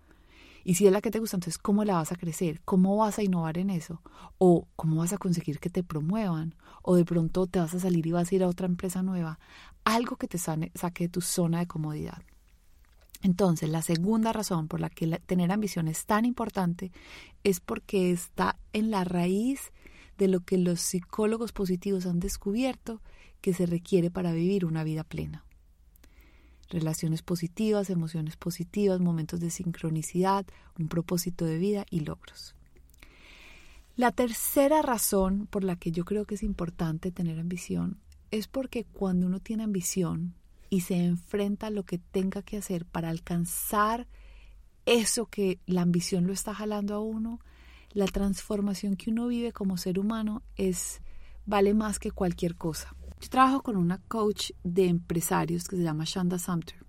Y 0.62 0.74
si 0.74 0.86
es 0.86 0.92
la 0.92 1.00
que 1.00 1.10
te 1.10 1.18
gusta, 1.18 1.36
entonces 1.36 1.58
¿cómo 1.58 1.84
la 1.84 1.94
vas 1.94 2.12
a 2.12 2.16
crecer? 2.16 2.60
¿Cómo 2.64 2.96
vas 2.96 3.18
a 3.18 3.22
innovar 3.22 3.58
en 3.58 3.70
eso? 3.70 4.02
¿O 4.38 4.68
cómo 4.76 4.96
vas 4.96 5.12
a 5.12 5.18
conseguir 5.18 5.58
que 5.58 5.70
te 5.70 5.82
promuevan? 5.82 6.54
¿O 6.82 6.96
de 6.96 7.04
pronto 7.04 7.46
te 7.46 7.58
vas 7.58 7.74
a 7.74 7.80
salir 7.80 8.06
y 8.06 8.12
vas 8.12 8.30
a 8.30 8.34
ir 8.34 8.44
a 8.44 8.48
otra 8.48 8.66
empresa 8.66 9.02
nueva? 9.02 9.38
Algo 9.84 10.16
que 10.16 10.28
te 10.28 10.38
saque 10.38 11.04
de 11.04 11.08
tu 11.08 11.22
zona 11.22 11.60
de 11.60 11.66
comodidad. 11.66 12.22
Entonces, 13.22 13.68
la 13.68 13.82
segunda 13.82 14.32
razón 14.32 14.66
por 14.66 14.80
la 14.80 14.88
que 14.88 15.06
tener 15.26 15.52
ambición 15.52 15.88
es 15.88 16.06
tan 16.06 16.24
importante 16.24 16.90
es 17.44 17.60
porque 17.60 18.12
está 18.12 18.58
en 18.72 18.90
la 18.90 19.04
raíz 19.04 19.72
de 20.16 20.28
lo 20.28 20.40
que 20.40 20.58
los 20.58 20.80
psicólogos 20.80 21.52
positivos 21.52 22.06
han 22.06 22.20
descubierto 22.20 23.00
que 23.40 23.54
se 23.54 23.66
requiere 23.66 24.10
para 24.10 24.32
vivir 24.32 24.64
una 24.64 24.84
vida 24.84 25.04
plena. 25.04 25.44
Relaciones 26.68 27.22
positivas, 27.22 27.90
emociones 27.90 28.36
positivas, 28.36 29.00
momentos 29.00 29.40
de 29.40 29.50
sincronicidad, 29.50 30.46
un 30.78 30.88
propósito 30.88 31.44
de 31.44 31.58
vida 31.58 31.84
y 31.90 32.00
logros. 32.00 32.54
La 33.96 34.12
tercera 34.12 34.80
razón 34.80 35.46
por 35.46 35.64
la 35.64 35.76
que 35.76 35.90
yo 35.90 36.04
creo 36.04 36.24
que 36.24 36.36
es 36.36 36.42
importante 36.42 37.10
tener 37.10 37.38
ambición 37.38 37.98
es 38.30 38.46
porque 38.46 38.84
cuando 38.84 39.26
uno 39.26 39.40
tiene 39.40 39.64
ambición, 39.64 40.34
y 40.70 40.80
se 40.82 41.04
enfrenta 41.04 41.66
a 41.66 41.70
lo 41.70 41.82
que 41.82 41.98
tenga 41.98 42.42
que 42.42 42.56
hacer 42.56 42.86
para 42.86 43.10
alcanzar 43.10 44.06
eso 44.86 45.26
que 45.26 45.60
la 45.66 45.82
ambición 45.82 46.26
lo 46.26 46.32
está 46.32 46.54
jalando 46.54 46.94
a 46.94 47.00
uno, 47.00 47.40
la 47.92 48.06
transformación 48.06 48.96
que 48.96 49.10
uno 49.10 49.26
vive 49.26 49.52
como 49.52 49.76
ser 49.76 49.98
humano 49.98 50.42
es 50.56 51.02
vale 51.44 51.74
más 51.74 51.98
que 51.98 52.12
cualquier 52.12 52.56
cosa. 52.56 52.94
Yo 53.20 53.28
trabajo 53.28 53.62
con 53.62 53.76
una 53.76 53.98
coach 53.98 54.52
de 54.62 54.86
empresarios 54.86 55.66
que 55.68 55.76
se 55.76 55.82
llama 55.82 56.04
Shanda 56.06 56.38
Sumter. 56.38 56.86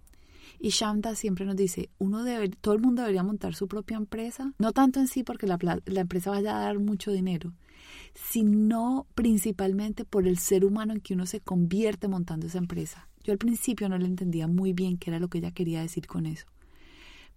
Y 0.59 0.69
Shanda 0.69 1.15
siempre 1.15 1.45
nos 1.45 1.55
dice, 1.55 1.89
uno 1.97 2.23
debe, 2.23 2.49
todo 2.49 2.75
el 2.75 2.81
mundo 2.81 3.01
debería 3.01 3.23
montar 3.23 3.55
su 3.55 3.67
propia 3.67 3.97
empresa, 3.97 4.53
no 4.59 4.71
tanto 4.73 4.99
en 4.99 5.07
sí 5.07 5.23
porque 5.23 5.47
la, 5.47 5.57
la 5.59 6.01
empresa 6.01 6.29
vaya 6.29 6.55
a 6.55 6.61
dar 6.61 6.77
mucho 6.77 7.11
dinero, 7.11 7.53
sino 8.13 9.07
principalmente 9.15 10.05
por 10.05 10.27
el 10.27 10.37
ser 10.37 10.65
humano 10.65 10.93
en 10.93 11.01
que 11.01 11.13
uno 11.13 11.25
se 11.25 11.39
convierte 11.39 12.07
montando 12.07 12.47
esa 12.47 12.57
empresa. 12.57 13.07
Yo 13.23 13.31
al 13.33 13.37
principio 13.37 13.87
no 13.89 13.97
le 13.97 14.07
entendía 14.07 14.47
muy 14.47 14.73
bien 14.73 14.97
qué 14.97 15.11
era 15.11 15.19
lo 15.19 15.29
que 15.29 15.37
ella 15.37 15.51
quería 15.51 15.81
decir 15.81 16.07
con 16.07 16.25
eso. 16.25 16.47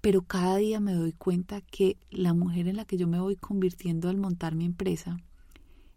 Pero 0.00 0.22
cada 0.22 0.56
día 0.56 0.80
me 0.80 0.92
doy 0.92 1.12
cuenta 1.12 1.60
que 1.60 1.96
la 2.10 2.34
mujer 2.34 2.68
en 2.68 2.76
la 2.76 2.84
que 2.84 2.96
yo 2.96 3.06
me 3.06 3.20
voy 3.20 3.36
convirtiendo 3.36 4.08
al 4.08 4.18
montar 4.18 4.54
mi 4.54 4.64
empresa 4.64 5.18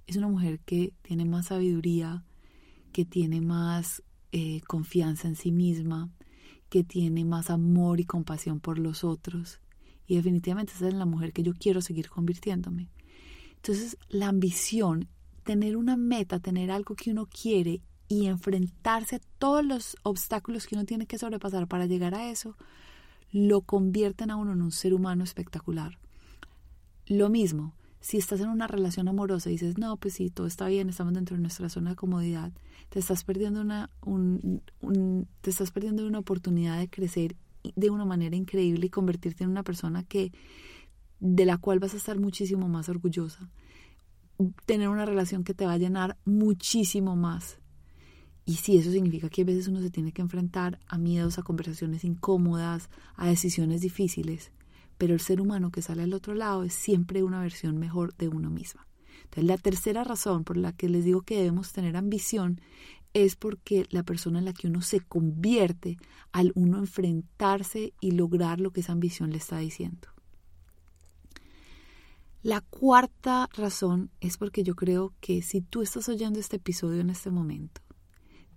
es 0.05 0.15
una 0.15 0.29
mujer 0.29 0.59
que 0.59 0.93
tiene 1.01 1.25
más 1.25 1.47
sabiduría, 1.47 2.23
que 2.93 3.05
tiene 3.05 3.41
más 3.41 4.03
eh, 4.31 4.61
confianza 4.67 5.27
en 5.27 5.35
sí 5.35 5.51
misma, 5.51 6.09
que 6.69 6.83
tiene 6.83 7.25
más 7.25 7.49
amor 7.49 7.99
y 7.99 8.05
compasión 8.05 8.59
por 8.59 8.79
los 8.79 9.03
otros. 9.03 9.59
Y 10.05 10.15
definitivamente 10.15 10.73
esa 10.73 10.87
es 10.87 10.93
la 10.93 11.05
mujer 11.05 11.33
que 11.33 11.43
yo 11.43 11.53
quiero 11.53 11.81
seguir 11.81 12.09
convirtiéndome. 12.09 12.89
Entonces, 13.67 13.97
la 14.07 14.29
ambición, 14.29 15.09
tener 15.43 15.75
una 15.75 15.97
meta, 15.97 16.39
tener 16.39 16.71
algo 16.71 16.95
que 16.95 17.11
uno 17.11 17.25
quiere 17.25 17.81
y 18.07 18.27
enfrentarse 18.27 19.17
a 19.17 19.21
todos 19.39 19.65
los 19.65 19.97
obstáculos 20.03 20.65
que 20.65 20.75
uno 20.75 20.85
tiene 20.85 21.05
que 21.05 21.17
sobrepasar 21.17 21.67
para 21.67 21.85
llegar 21.85 22.15
a 22.15 22.29
eso, 22.29 22.55
lo 23.33 23.59
convierten 23.59 24.31
a 24.31 24.37
uno 24.37 24.53
en 24.53 24.61
un 24.61 24.71
ser 24.71 24.93
humano 24.93 25.25
espectacular. 25.25 25.99
Lo 27.07 27.27
mismo, 27.29 27.73
si 27.99 28.15
estás 28.15 28.39
en 28.39 28.47
una 28.47 28.67
relación 28.67 29.09
amorosa 29.09 29.49
y 29.49 29.53
dices, 29.53 29.77
no, 29.77 29.97
pues 29.97 30.13
sí, 30.13 30.29
todo 30.29 30.47
está 30.47 30.69
bien, 30.69 30.87
estamos 30.87 31.13
dentro 31.13 31.35
de 31.35 31.41
nuestra 31.41 31.67
zona 31.67 31.89
de 31.89 31.95
comodidad, 31.97 32.53
te 32.87 32.99
estás 32.99 33.25
perdiendo 33.25 33.59
una, 33.59 33.89
un, 34.05 34.61
te 35.41 35.49
estás 35.49 35.71
perdiendo 35.71 36.07
una 36.07 36.19
oportunidad 36.19 36.79
de 36.79 36.89
crecer 36.89 37.35
de 37.75 37.89
una 37.89 38.05
manera 38.05 38.37
increíble 38.37 38.85
y 38.85 38.89
convertirte 38.89 39.43
en 39.43 39.49
una 39.49 39.63
persona 39.63 40.03
que 40.03 40.31
de 41.19 41.45
la 41.45 41.57
cual 41.57 41.79
vas 41.79 41.93
a 41.93 41.97
estar 41.97 42.19
muchísimo 42.19 42.67
más 42.69 42.89
orgullosa. 42.89 43.49
Tener 44.65 44.89
una 44.89 45.05
relación 45.05 45.43
que 45.43 45.53
te 45.53 45.65
va 45.65 45.73
a 45.73 45.77
llenar 45.77 46.17
muchísimo 46.25 47.15
más 47.15 47.59
y 48.47 48.55
sí, 48.55 48.77
eso 48.77 48.93
significa 48.93 49.27
que 49.27 49.41
a 49.41 49.45
veces 49.45 49.67
uno 49.67 49.81
se 49.81 49.89
tiene 49.89 50.13
que 50.13 50.21
enfrentar 50.21 50.79
a 50.87 50.97
miedos, 50.97 51.37
a 51.37 51.43
conversaciones 51.43 52.05
incómodas, 52.05 52.89
a 53.17 53.27
decisiones 53.27 53.81
difíciles, 53.81 54.53
pero 54.97 55.13
el 55.13 55.19
ser 55.19 55.41
humano 55.41 55.69
que 55.69 55.81
sale 55.81 56.03
al 56.03 56.13
otro 56.13 56.33
lado 56.33 56.63
es 56.63 56.73
siempre 56.73 57.23
una 57.23 57.41
versión 57.41 57.77
mejor 57.77 58.15
de 58.15 58.29
uno 58.29 58.49
misma. 58.49 58.87
Entonces, 59.25 59.43
la 59.43 59.57
tercera 59.57 60.05
razón 60.05 60.45
por 60.45 60.55
la 60.55 60.71
que 60.71 60.87
les 60.87 61.03
digo 61.03 61.23
que 61.23 61.35
debemos 61.35 61.73
tener 61.73 61.97
ambición 61.97 62.61
es 63.13 63.35
porque 63.35 63.85
la 63.89 64.03
persona 64.03 64.39
en 64.39 64.45
la 64.45 64.53
que 64.53 64.67
uno 64.67 64.79
se 64.79 65.01
convierte 65.01 65.97
al 66.31 66.53
uno 66.55 66.77
enfrentarse 66.77 67.91
y 67.99 68.11
lograr 68.11 68.61
lo 68.61 68.71
que 68.71 68.79
esa 68.79 68.93
ambición 68.93 69.31
le 69.31 69.39
está 69.39 69.57
diciendo. 69.57 70.07
La 72.43 72.61
cuarta 72.61 73.49
razón 73.53 74.11
es 74.21 74.37
porque 74.37 74.63
yo 74.63 74.75
creo 74.75 75.13
que 75.19 75.41
si 75.41 75.61
tú 75.61 75.81
estás 75.81 76.07
oyendo 76.07 76.39
este 76.39 76.57
episodio 76.57 77.01
en 77.01 77.09
este 77.09 77.31
momento 77.31 77.81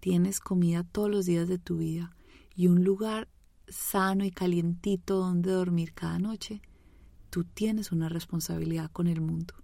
tienes 0.01 0.39
comida 0.41 0.85
todos 0.85 1.11
los 1.11 1.27
días 1.27 1.49
de 1.49 1.59
tu 1.59 1.79
vida 1.79 2.15
y 2.55 2.67
un 2.67 2.85
lugar 2.85 3.29
sano 3.69 4.25
y 4.25 4.31
calientito 4.31 5.17
donde 5.17 5.53
dormir 5.53 5.95
cada 5.95 6.19
noche, 6.19 6.61
tú 7.31 7.45
tienes 7.45 7.91
una 7.93 8.09
responsabilidad 8.09 8.91
con 8.91 9.07
el 9.07 9.21
mundo. 9.21 9.55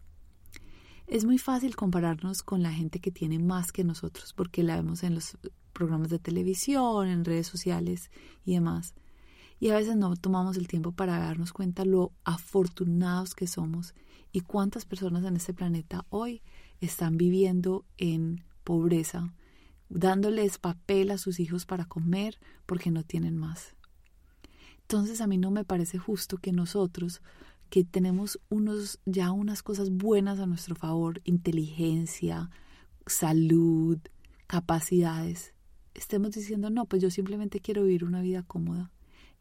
Es 1.06 1.25
muy 1.25 1.38
fácil 1.38 1.76
compararnos 1.76 2.42
con 2.42 2.62
la 2.62 2.73
gente 2.73 3.00
que 3.00 3.11
tiene 3.11 3.38
más 3.38 3.70
que 3.70 3.85
nosotros, 3.85 4.32
porque 4.32 4.62
la 4.62 4.76
vemos 4.76 5.02
en 5.02 5.14
los 5.14 5.37
programas 5.73 6.11
de 6.11 6.18
televisión, 6.18 7.08
en 7.08 7.25
redes 7.25 7.46
sociales 7.46 8.11
y 8.44 8.54
demás. 8.54 8.94
Y 9.58 9.70
a 9.70 9.75
veces 9.75 9.96
no 9.96 10.14
tomamos 10.16 10.56
el 10.56 10.68
tiempo 10.68 10.92
para 10.92 11.18
darnos 11.18 11.52
cuenta 11.52 11.85
lo 11.85 12.12
afortunados 12.25 13.35
que 13.35 13.46
somos 13.46 13.94
y 14.33 14.40
cuántas 14.40 14.85
personas 14.85 15.25
en 15.25 15.37
este 15.37 15.54
planeta 15.54 16.04
hoy 16.11 16.42
están 16.80 17.16
viviendo 17.16 17.85
en 17.97 18.45
pobreza, 18.64 19.33
dándoles 19.88 20.59
papel 20.59 21.11
a 21.11 21.18
sus 21.18 21.40
hijos 21.40 21.66
para 21.66 21.85
comer 21.85 22.38
porque 22.66 22.90
no 22.90 23.02
tienen 23.02 23.37
más. 23.37 23.75
Entonces 24.83 25.21
a 25.21 25.26
mí 25.26 25.38
no 25.38 25.50
me 25.50 25.64
parece 25.64 25.99
justo 25.99 26.38
que 26.38 26.52
nosotros, 26.52 27.23
que 27.71 27.85
tenemos 27.85 28.40
unos, 28.49 29.00
ya 29.04 29.33
unas 29.33 29.62
cosas 29.62 29.90
buenas 29.90 30.38
a 30.38 30.47
nuestro 30.47 30.75
favor, 30.75 31.21
inteligencia, 31.25 32.50
salud, 33.06 33.99
capacidades, 34.47 35.54
estemos 35.97 36.33
diciendo, 36.33 36.71
no, 36.71 36.87
pues 36.87 37.02
yo 37.02 37.11
simplemente 37.11 37.61
quiero 37.61 37.83
vivir 37.83 38.04
una 38.04 38.21
vida 38.21 38.42
cómoda. 38.42 38.90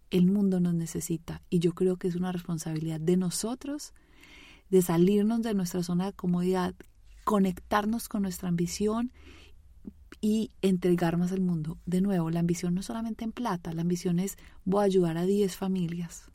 El 0.10 0.28
mundo 0.28 0.60
nos 0.60 0.74
necesita 0.74 1.42
y 1.50 1.60
yo 1.60 1.74
creo 1.74 1.98
que 1.98 2.08
es 2.08 2.16
una 2.16 2.32
responsabilidad 2.32 3.00
de 3.00 3.18
nosotros 3.18 3.94
de 4.70 4.82
salirnos 4.82 5.42
de 5.42 5.54
nuestra 5.54 5.84
zona 5.84 6.08
de 6.08 6.14
comodidad, 6.14 6.76
conectarnos 7.24 8.10
con 8.10 8.22
nuestra 8.22 8.50
ambición 8.50 9.12
y 10.22 10.52
entregar 10.62 11.18
más 11.18 11.32
al 11.32 11.42
mundo. 11.42 11.78
De 11.86 12.02
nuevo, 12.02 12.30
la 12.30 12.40
ambición 12.40 12.74
no 12.74 12.80
es 12.80 12.88
solamente 12.88 13.24
en 13.24 13.32
plata, 13.32 13.74
la 13.74 13.82
ambición 13.82 14.20
es 14.20 14.38
voy 14.64 14.82
a 14.82 14.86
ayudar 14.86 15.18
a 15.18 15.26
10 15.26 15.56
familias 15.56 16.32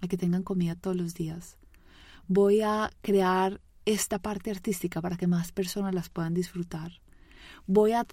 a 0.00 0.08
que 0.08 0.16
tengan 0.16 0.42
comida 0.42 0.74
todos 0.74 0.96
los 0.96 1.14
días. 1.14 1.56
Voy 2.26 2.60
a 2.60 2.90
crear 3.02 3.60
esta 3.84 4.18
parte 4.18 4.50
artística 4.50 5.00
para 5.00 5.16
que 5.16 5.26
más 5.26 5.52
personas 5.52 5.94
las 5.94 6.08
puedan 6.08 6.34
disfrutar. 6.34 7.00
Voy 7.66 7.92
a, 7.92 8.06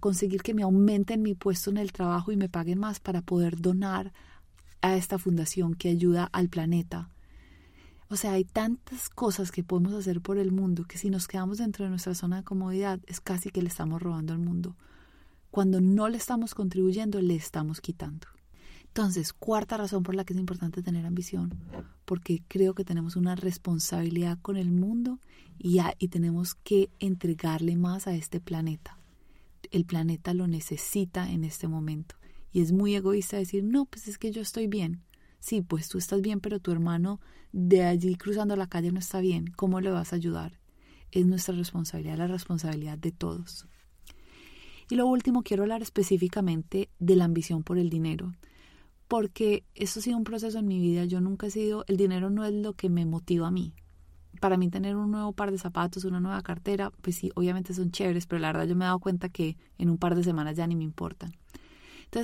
conseguir 0.00 0.42
que 0.42 0.54
me 0.54 0.62
aumenten 0.62 1.22
mi 1.22 1.34
puesto 1.34 1.70
en 1.70 1.76
el 1.76 1.92
trabajo 1.92 2.32
y 2.32 2.36
me 2.36 2.48
paguen 2.48 2.80
más 2.80 2.98
para 2.98 3.22
poder 3.22 3.60
donar 3.60 4.12
a 4.82 4.96
esta 4.96 5.18
fundación 5.18 5.74
que 5.74 5.88
ayuda 5.88 6.28
al 6.32 6.48
planeta. 6.48 7.08
O 8.08 8.16
sea, 8.16 8.32
hay 8.32 8.44
tantas 8.44 9.08
cosas 9.08 9.50
que 9.50 9.64
podemos 9.64 9.92
hacer 9.92 10.20
por 10.20 10.38
el 10.38 10.52
mundo 10.52 10.84
que 10.84 10.98
si 10.98 11.10
nos 11.10 11.26
quedamos 11.26 11.58
dentro 11.58 11.84
de 11.84 11.90
nuestra 11.90 12.14
zona 12.14 12.36
de 12.36 12.44
comodidad 12.44 13.00
es 13.06 13.20
casi 13.20 13.50
que 13.50 13.62
le 13.62 13.68
estamos 13.68 14.00
robando 14.00 14.32
al 14.32 14.38
mundo. 14.38 14.76
Cuando 15.50 15.80
no 15.80 16.08
le 16.08 16.16
estamos 16.16 16.54
contribuyendo, 16.54 17.20
le 17.20 17.34
estamos 17.34 17.80
quitando. 17.80 18.28
Entonces, 18.84 19.32
cuarta 19.32 19.76
razón 19.76 20.02
por 20.04 20.14
la 20.14 20.24
que 20.24 20.32
es 20.32 20.38
importante 20.38 20.82
tener 20.82 21.04
ambición, 21.04 21.52
porque 22.04 22.42
creo 22.48 22.74
que 22.74 22.84
tenemos 22.84 23.16
una 23.16 23.34
responsabilidad 23.34 24.38
con 24.40 24.56
el 24.56 24.70
mundo 24.70 25.18
y, 25.58 25.80
y 25.98 26.08
tenemos 26.08 26.54
que 26.54 26.88
entregarle 26.98 27.76
más 27.76 28.06
a 28.06 28.14
este 28.14 28.40
planeta. 28.40 28.98
El 29.70 29.84
planeta 29.84 30.32
lo 30.32 30.46
necesita 30.46 31.30
en 31.30 31.44
este 31.44 31.68
momento. 31.68 32.14
Y 32.52 32.62
es 32.62 32.72
muy 32.72 32.94
egoísta 32.94 33.36
decir, 33.36 33.64
no, 33.64 33.84
pues 33.84 34.08
es 34.08 34.16
que 34.16 34.30
yo 34.30 34.40
estoy 34.40 34.66
bien. 34.66 35.02
Sí, 35.46 35.62
pues 35.62 35.88
tú 35.88 35.98
estás 35.98 36.22
bien, 36.22 36.40
pero 36.40 36.58
tu 36.58 36.72
hermano 36.72 37.20
de 37.52 37.84
allí 37.84 38.16
cruzando 38.16 38.56
la 38.56 38.66
calle 38.66 38.90
no 38.90 38.98
está 38.98 39.20
bien. 39.20 39.46
¿Cómo 39.54 39.80
le 39.80 39.92
vas 39.92 40.12
a 40.12 40.16
ayudar? 40.16 40.58
Es 41.12 41.24
nuestra 41.24 41.54
responsabilidad, 41.54 42.18
la 42.18 42.26
responsabilidad 42.26 42.98
de 42.98 43.12
todos. 43.12 43.68
Y 44.90 44.96
lo 44.96 45.06
último, 45.06 45.44
quiero 45.44 45.62
hablar 45.62 45.82
específicamente 45.82 46.90
de 46.98 47.14
la 47.14 47.26
ambición 47.26 47.62
por 47.62 47.78
el 47.78 47.90
dinero 47.90 48.32
porque 49.06 49.62
eso 49.76 50.00
ha 50.00 50.02
sido 50.02 50.16
un 50.16 50.24
proceso 50.24 50.58
en 50.58 50.66
mi 50.66 50.80
vida. 50.80 51.04
Yo 51.04 51.20
nunca 51.20 51.46
he 51.46 51.50
sido, 51.50 51.84
el 51.86 51.96
dinero 51.96 52.28
no 52.28 52.44
es 52.44 52.52
lo 52.52 52.72
que 52.72 52.88
me 52.88 53.06
motiva 53.06 53.46
a 53.46 53.52
mí. 53.52 53.72
Para 54.40 54.56
mí 54.56 54.68
tener 54.68 54.96
un 54.96 55.12
nuevo 55.12 55.32
par 55.32 55.52
de 55.52 55.58
zapatos, 55.58 56.04
una 56.04 56.18
nueva 56.18 56.42
cartera, 56.42 56.90
pues 57.02 57.14
sí, 57.14 57.30
obviamente 57.36 57.72
son 57.72 57.92
chéveres, 57.92 58.26
pero 58.26 58.40
la 58.40 58.48
verdad 58.48 58.66
yo 58.66 58.74
me 58.74 58.84
he 58.84 58.88
dado 58.88 58.98
cuenta 58.98 59.28
que 59.28 59.56
en 59.78 59.90
un 59.90 59.96
par 59.96 60.16
de 60.16 60.24
semanas 60.24 60.56
ya 60.56 60.66
ni 60.66 60.74
me 60.74 60.82
importan. 60.82 61.36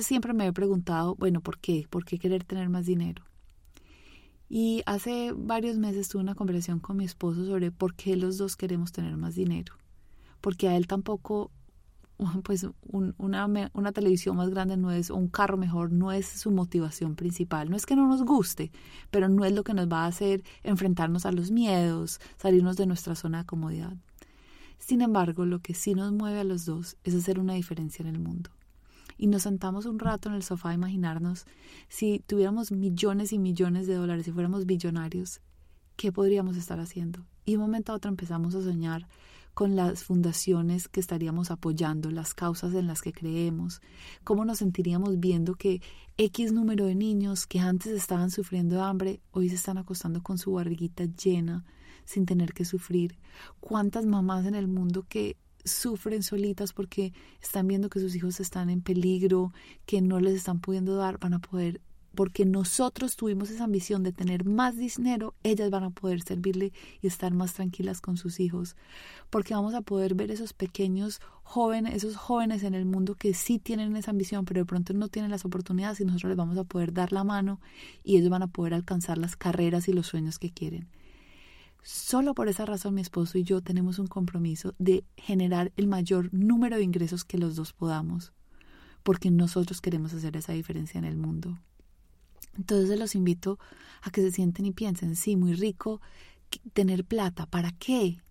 Siempre 0.01 0.33
me 0.33 0.47
he 0.47 0.53
preguntado, 0.53 1.15
bueno, 1.15 1.41
¿por 1.41 1.59
qué? 1.59 1.85
¿Por 1.89 2.05
qué 2.05 2.17
querer 2.17 2.43
tener 2.43 2.69
más 2.69 2.85
dinero? 2.85 3.23
Y 4.49 4.83
hace 4.85 5.33
varios 5.35 5.77
meses 5.77 6.09
tuve 6.09 6.21
una 6.21 6.35
conversación 6.35 6.79
con 6.79 6.97
mi 6.97 7.05
esposo 7.05 7.45
sobre 7.45 7.71
por 7.71 7.95
qué 7.95 8.15
los 8.15 8.37
dos 8.37 8.55
queremos 8.55 8.91
tener 8.91 9.17
más 9.17 9.35
dinero. 9.35 9.75
Porque 10.41 10.67
a 10.67 10.75
él 10.75 10.87
tampoco 10.87 11.51
pues 12.43 12.67
una, 12.87 13.45
una, 13.73 13.91
televisión 13.91 14.35
más 14.35 14.49
grande 14.49 14.77
no 14.77 14.91
es, 14.91 15.09
un 15.09 15.27
carro 15.27 15.57
mejor 15.57 15.91
no 15.91 16.11
es 16.11 16.27
su 16.27 16.51
motivación 16.51 17.15
principal. 17.15 17.69
No 17.69 17.75
es 17.75 17.85
que 17.85 17.95
no 17.95 18.07
nos 18.07 18.23
guste, 18.23 18.71
pero 19.11 19.29
no 19.29 19.45
es 19.45 19.53
lo 19.53 19.63
que 19.63 19.73
nos 19.73 19.87
va 19.87 20.03
a 20.03 20.07
hacer 20.07 20.43
enfrentarnos 20.63 21.25
a 21.25 21.31
los 21.31 21.51
miedos, 21.51 22.19
salirnos 22.37 22.77
de 22.77 22.85
nuestra 22.85 23.15
zona 23.15 23.39
de 23.39 23.45
comodidad. 23.45 23.95
Sin 24.77 25.01
embargo, 25.01 25.45
lo 25.45 25.59
que 25.59 25.73
sí 25.73 25.93
nos 25.93 26.11
mueve 26.11 26.39
a 26.39 26.43
los 26.43 26.65
dos 26.65 26.97
es 27.03 27.15
hacer 27.15 27.39
una 27.39 27.53
diferencia 27.53 28.03
en 28.03 28.09
el 28.09 28.19
mundo. 28.19 28.49
Y 29.17 29.27
nos 29.27 29.43
sentamos 29.43 29.85
un 29.85 29.99
rato 29.99 30.29
en 30.29 30.35
el 30.35 30.43
sofá 30.43 30.69
a 30.69 30.73
imaginarnos 30.73 31.45
si 31.87 32.19
tuviéramos 32.19 32.71
millones 32.71 33.33
y 33.33 33.39
millones 33.39 33.87
de 33.87 33.95
dólares, 33.95 34.25
si 34.25 34.31
fuéramos 34.31 34.65
billonarios, 34.65 35.41
¿qué 35.95 36.11
podríamos 36.11 36.57
estar 36.57 36.79
haciendo? 36.79 37.25
Y 37.45 37.51
de 37.51 37.57
un 37.57 37.63
momento 37.63 37.91
a 37.91 37.95
otro 37.95 38.09
empezamos 38.09 38.55
a 38.55 38.61
soñar 38.61 39.07
con 39.53 39.75
las 39.75 40.03
fundaciones 40.03 40.87
que 40.87 40.99
estaríamos 40.99 41.51
apoyando, 41.51 42.09
las 42.09 42.33
causas 42.33 42.73
en 42.73 42.87
las 42.87 43.01
que 43.01 43.13
creemos, 43.13 43.81
cómo 44.23 44.45
nos 44.45 44.59
sentiríamos 44.59 45.19
viendo 45.19 45.53
que 45.55 45.81
X 46.17 46.51
número 46.51 46.85
de 46.85 46.95
niños 46.95 47.45
que 47.45 47.59
antes 47.59 47.91
estaban 47.91 48.31
sufriendo 48.31 48.83
hambre, 48.83 49.21
hoy 49.31 49.49
se 49.49 49.55
están 49.55 49.77
acostando 49.77 50.23
con 50.23 50.37
su 50.37 50.53
barriguita 50.53 51.05
llena 51.05 51.65
sin 52.05 52.25
tener 52.25 52.53
que 52.53 52.65
sufrir, 52.65 53.17
cuántas 53.59 54.05
mamás 54.05 54.45
en 54.45 54.55
el 54.55 54.67
mundo 54.67 55.05
que 55.07 55.37
sufren 55.65 56.23
solitas 56.23 56.73
porque 56.73 57.13
están 57.41 57.67
viendo 57.67 57.89
que 57.89 57.99
sus 57.99 58.15
hijos 58.15 58.39
están 58.39 58.69
en 58.69 58.81
peligro, 58.81 59.53
que 59.85 60.01
no 60.01 60.19
les 60.19 60.35
están 60.35 60.59
pudiendo 60.59 60.95
dar, 60.95 61.19
van 61.19 61.33
a 61.33 61.39
poder 61.39 61.81
porque 62.15 62.45
nosotros 62.45 63.15
tuvimos 63.15 63.49
esa 63.49 63.63
ambición 63.63 64.03
de 64.03 64.11
tener 64.11 64.45
más 64.45 64.77
dinero, 64.77 65.33
ellas 65.43 65.69
van 65.69 65.83
a 65.83 65.89
poder 65.89 66.21
servirle 66.21 66.71
y 67.01 67.07
estar 67.07 67.33
más 67.33 67.53
tranquilas 67.53 68.01
con 68.01 68.17
sus 68.17 68.39
hijos, 68.39 68.75
porque 69.29 69.53
vamos 69.53 69.73
a 69.73 69.81
poder 69.81 70.13
ver 70.13 70.29
esos 70.31 70.53
pequeños 70.53 71.21
jóvenes, 71.43 71.95
esos 71.95 72.15
jóvenes 72.15 72.63
en 72.63 72.75
el 72.75 72.85
mundo 72.85 73.15
que 73.15 73.33
sí 73.33 73.57
tienen 73.57 73.95
esa 73.95 74.11
ambición, 74.11 74.45
pero 74.45 74.61
de 74.61 74.65
pronto 74.65 74.93
no 74.93 75.07
tienen 75.07 75.31
las 75.31 75.45
oportunidades 75.45 75.99
y 75.99 76.05
nosotros 76.05 76.29
les 76.29 76.37
vamos 76.37 76.57
a 76.57 76.63
poder 76.63 76.93
dar 76.93 77.11
la 77.11 77.23
mano 77.23 77.59
y 78.03 78.17
ellos 78.17 78.29
van 78.29 78.43
a 78.43 78.47
poder 78.47 78.73
alcanzar 78.73 79.17
las 79.17 79.35
carreras 79.35 79.87
y 79.87 79.93
los 79.93 80.07
sueños 80.07 80.37
que 80.37 80.51
quieren. 80.51 80.87
Solo 81.83 82.33
por 82.33 82.47
esa 82.47 82.65
razón 82.65 82.95
mi 82.95 83.01
esposo 83.01 83.37
y 83.37 83.43
yo 83.43 83.61
tenemos 83.61 83.99
un 83.99 84.07
compromiso 84.07 84.73
de 84.79 85.03
generar 85.17 85.73
el 85.75 85.87
mayor 85.87 86.33
número 86.33 86.77
de 86.77 86.83
ingresos 86.83 87.25
que 87.25 87.37
los 87.37 87.57
dos 87.57 87.73
podamos, 87.73 88.31
porque 89.03 89.29
nosotros 89.29 89.81
queremos 89.81 90.13
hacer 90.13 90.37
esa 90.37 90.53
diferencia 90.53 90.97
en 90.97 91.03
el 91.03 91.17
mundo. 91.17 91.59
Entonces 92.55 92.97
los 92.97 93.15
invito 93.15 93.59
a 94.01 94.11
que 94.11 94.21
se 94.21 94.31
sienten 94.31 94.65
y 94.65 94.71
piensen, 94.71 95.17
sí, 95.17 95.35
muy 95.35 95.53
rico 95.53 95.99
tener 96.71 97.03
plata, 97.03 97.47
¿para 97.47 97.71
qué? 97.71 98.21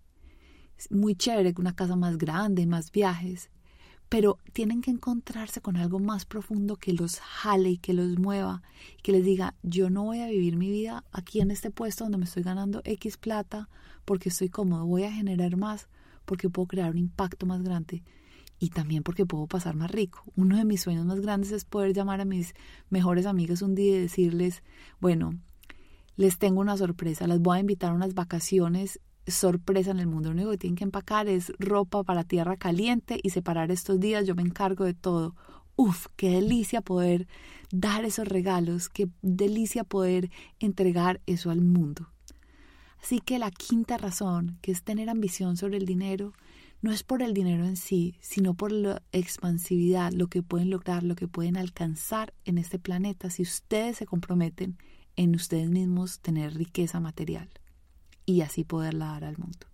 Muy 0.89 1.13
chévere 1.15 1.53
una 1.57 1.75
casa 1.75 1.95
más 1.95 2.17
grande, 2.17 2.65
más 2.65 2.91
viajes, 2.91 3.51
pero 4.09 4.37
tienen 4.53 4.81
que 4.81 4.91
encontrarse 4.91 5.61
con 5.61 5.77
algo 5.77 5.99
más 5.99 6.25
profundo 6.25 6.75
que 6.75 6.93
los 6.93 7.19
jale 7.19 7.71
y 7.71 7.77
que 7.77 7.93
los 7.93 8.19
mueva, 8.19 8.61
que 9.01 9.11
les 9.11 9.23
diga, 9.23 9.55
yo 9.63 9.89
no 9.89 10.03
voy 10.03 10.19
a 10.19 10.27
vivir 10.27 10.55
mi 10.55 10.69
vida 10.69 11.03
aquí 11.11 11.41
en 11.41 11.51
este 11.51 11.71
puesto 11.71 12.03
donde 12.03 12.19
me 12.19 12.25
estoy 12.25 12.43
ganando 12.43 12.81
X 12.85 13.17
plata 13.17 13.69
porque 14.05 14.29
estoy 14.29 14.49
cómodo, 14.49 14.85
voy 14.85 15.03
a 15.03 15.11
generar 15.11 15.57
más 15.57 15.87
porque 16.25 16.49
puedo 16.49 16.67
crear 16.67 16.91
un 16.91 16.97
impacto 16.97 17.45
más 17.45 17.63
grande 17.63 18.03
y 18.59 18.69
también 18.69 19.03
porque 19.03 19.25
puedo 19.25 19.47
pasar 19.47 19.75
más 19.75 19.91
rico. 19.91 20.23
Uno 20.35 20.57
de 20.57 20.63
mis 20.63 20.81
sueños 20.81 21.05
más 21.05 21.19
grandes 21.19 21.51
es 21.51 21.65
poder 21.65 21.93
llamar 21.93 22.21
a 22.21 22.25
mis 22.25 22.53
mejores 22.89 23.25
amigas 23.25 23.61
un 23.61 23.75
día 23.75 23.97
y 23.97 23.99
decirles, 23.99 24.63
bueno, 25.01 25.37
les 26.15 26.37
tengo 26.37 26.61
una 26.61 26.77
sorpresa, 26.77 27.27
las 27.27 27.39
voy 27.39 27.57
a 27.57 27.61
invitar 27.61 27.91
a 27.91 27.95
unas 27.95 28.13
vacaciones 28.13 28.99
sorpresa 29.27 29.91
en 29.91 29.99
el 29.99 30.07
mundo. 30.07 30.29
Lo 30.29 30.35
único 30.35 30.51
que 30.51 30.57
tienen 30.57 30.75
que 30.75 30.83
empacar 30.83 31.27
es 31.27 31.51
ropa 31.59 32.03
para 32.03 32.23
tierra 32.23 32.57
caliente 32.57 33.19
y 33.21 33.29
separar 33.29 33.71
estos 33.71 33.99
días. 33.99 34.25
Yo 34.25 34.35
me 34.35 34.41
encargo 34.41 34.85
de 34.85 34.93
todo. 34.93 35.35
Uf, 35.75 36.07
qué 36.15 36.29
delicia 36.29 36.81
poder 36.81 37.27
dar 37.71 38.05
esos 38.05 38.27
regalos, 38.27 38.89
qué 38.89 39.09
delicia 39.21 39.83
poder 39.83 40.29
entregar 40.59 41.21
eso 41.25 41.49
al 41.49 41.61
mundo. 41.61 42.09
Así 43.01 43.19
que 43.19 43.39
la 43.39 43.51
quinta 43.51 43.97
razón, 43.97 44.59
que 44.61 44.71
es 44.71 44.83
tener 44.83 45.09
ambición 45.09 45.57
sobre 45.57 45.77
el 45.77 45.85
dinero, 45.85 46.33
no 46.81 46.91
es 46.91 47.03
por 47.03 47.21
el 47.21 47.33
dinero 47.33 47.65
en 47.65 47.75
sí, 47.75 48.15
sino 48.21 48.53
por 48.53 48.71
la 48.71 49.01
expansividad, 49.11 50.11
lo 50.11 50.27
que 50.27 50.43
pueden 50.43 50.69
lograr, 50.69 51.03
lo 51.03 51.15
que 51.15 51.27
pueden 51.27 51.57
alcanzar 51.57 52.33
en 52.45 52.57
este 52.57 52.77
planeta 52.77 53.29
si 53.29 53.41
ustedes 53.41 53.97
se 53.97 54.05
comprometen 54.05 54.77
en 55.15 55.35
ustedes 55.35 55.69
mismos 55.69 56.19
tener 56.19 56.53
riqueza 56.53 56.99
material 56.99 57.49
y 58.25 58.41
así 58.41 58.63
poderla 58.63 59.07
dar 59.07 59.25
al 59.25 59.37
mundo. 59.37 59.67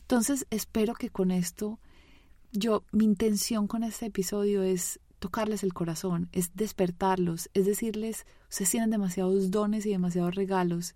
Entonces, 0.00 0.46
espero 0.50 0.94
que 0.94 1.10
con 1.10 1.30
esto 1.30 1.78
yo 2.52 2.84
mi 2.90 3.04
intención 3.04 3.66
con 3.66 3.84
este 3.84 4.06
episodio 4.06 4.62
es 4.62 4.98
tocarles 5.20 5.62
el 5.62 5.72
corazón, 5.72 6.28
es 6.32 6.54
despertarlos, 6.54 7.50
es 7.54 7.66
decirles, 7.66 8.26
ustedes 8.48 8.70
tienen 8.70 8.90
demasiados 8.90 9.50
dones 9.50 9.86
y 9.86 9.90
demasiados 9.90 10.34
regalos 10.34 10.94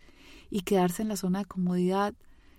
y 0.51 0.63
quedarse 0.63 1.03
en 1.03 1.09
la 1.09 1.17
zona 1.17 1.41
de 1.41 1.45
comodidad 1.45 2.15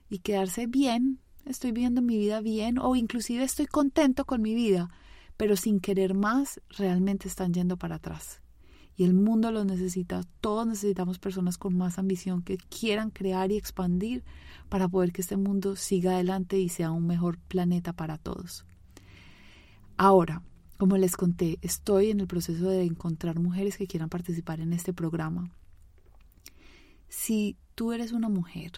y 0.09 0.19
quedarse 0.19 0.67
bien 0.67 1.19
estoy 1.45 1.71
viviendo 1.71 2.01
mi 2.01 2.17
vida 2.17 2.41
bien 2.41 2.79
o 2.79 2.95
inclusive 2.95 3.43
estoy 3.43 3.67
contento 3.67 4.25
con 4.25 4.41
mi 4.41 4.55
vida, 4.55 4.89
pero 5.37 5.55
sin 5.55 5.79
querer 5.79 6.13
más 6.13 6.61
realmente 6.69 7.27
están 7.27 7.53
yendo 7.53 7.77
para 7.77 7.95
atrás. 7.95 8.41
Y 8.97 9.03
el 9.03 9.13
mundo 9.13 9.51
los 9.51 9.65
necesita, 9.65 10.21
todos 10.39 10.65
necesitamos 10.65 11.19
personas 11.19 11.57
con 11.57 11.77
más 11.77 11.99
ambición 11.99 12.41
que 12.41 12.57
quieran 12.57 13.09
crear 13.09 13.51
y 13.51 13.57
expandir 13.57 14.23
para 14.69 14.87
poder 14.87 15.11
que 15.11 15.21
este 15.21 15.35
mundo 15.35 15.75
siga 15.75 16.13
adelante 16.13 16.57
y 16.59 16.69
sea 16.69 16.91
un 16.91 17.05
mejor 17.05 17.37
planeta 17.37 17.93
para 17.93 18.17
todos. 18.17 18.65
Ahora, 19.97 20.43
como 20.77 20.97
les 20.97 21.17
conté, 21.17 21.59
estoy 21.61 22.11
en 22.11 22.19
el 22.19 22.27
proceso 22.27 22.69
de 22.69 22.83
encontrar 22.83 23.39
mujeres 23.39 23.77
que 23.77 23.87
quieran 23.87 24.09
participar 24.09 24.59
en 24.61 24.73
este 24.73 24.93
programa. 24.93 25.51
Si 27.09 27.57
tú 27.75 27.91
eres 27.91 28.11
una 28.11 28.29
mujer 28.29 28.71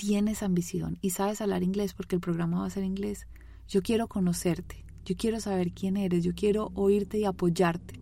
tienes 0.00 0.42
ambición 0.42 0.96
y 1.02 1.10
sabes 1.10 1.42
hablar 1.42 1.62
inglés 1.62 1.92
porque 1.92 2.14
el 2.14 2.22
programa 2.22 2.60
va 2.60 2.66
a 2.66 2.70
ser 2.70 2.84
inglés, 2.84 3.26
yo 3.68 3.82
quiero 3.82 4.08
conocerte. 4.08 4.82
Yo 5.04 5.14
quiero 5.14 5.40
saber 5.40 5.72
quién 5.72 5.98
eres, 5.98 6.24
yo 6.24 6.32
quiero 6.34 6.70
oírte 6.74 7.18
y 7.18 7.26
apoyarte, 7.26 7.99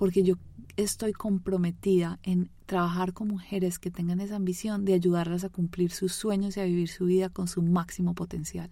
porque 0.00 0.22
yo 0.22 0.36
estoy 0.78 1.12
comprometida 1.12 2.18
en 2.22 2.50
trabajar 2.64 3.12
con 3.12 3.28
mujeres 3.28 3.78
que 3.78 3.90
tengan 3.90 4.22
esa 4.22 4.36
ambición 4.36 4.86
de 4.86 4.94
ayudarlas 4.94 5.44
a 5.44 5.50
cumplir 5.50 5.90
sus 5.90 6.14
sueños 6.14 6.56
y 6.56 6.60
a 6.60 6.64
vivir 6.64 6.88
su 6.88 7.04
vida 7.04 7.28
con 7.28 7.48
su 7.48 7.60
máximo 7.60 8.14
potencial. 8.14 8.70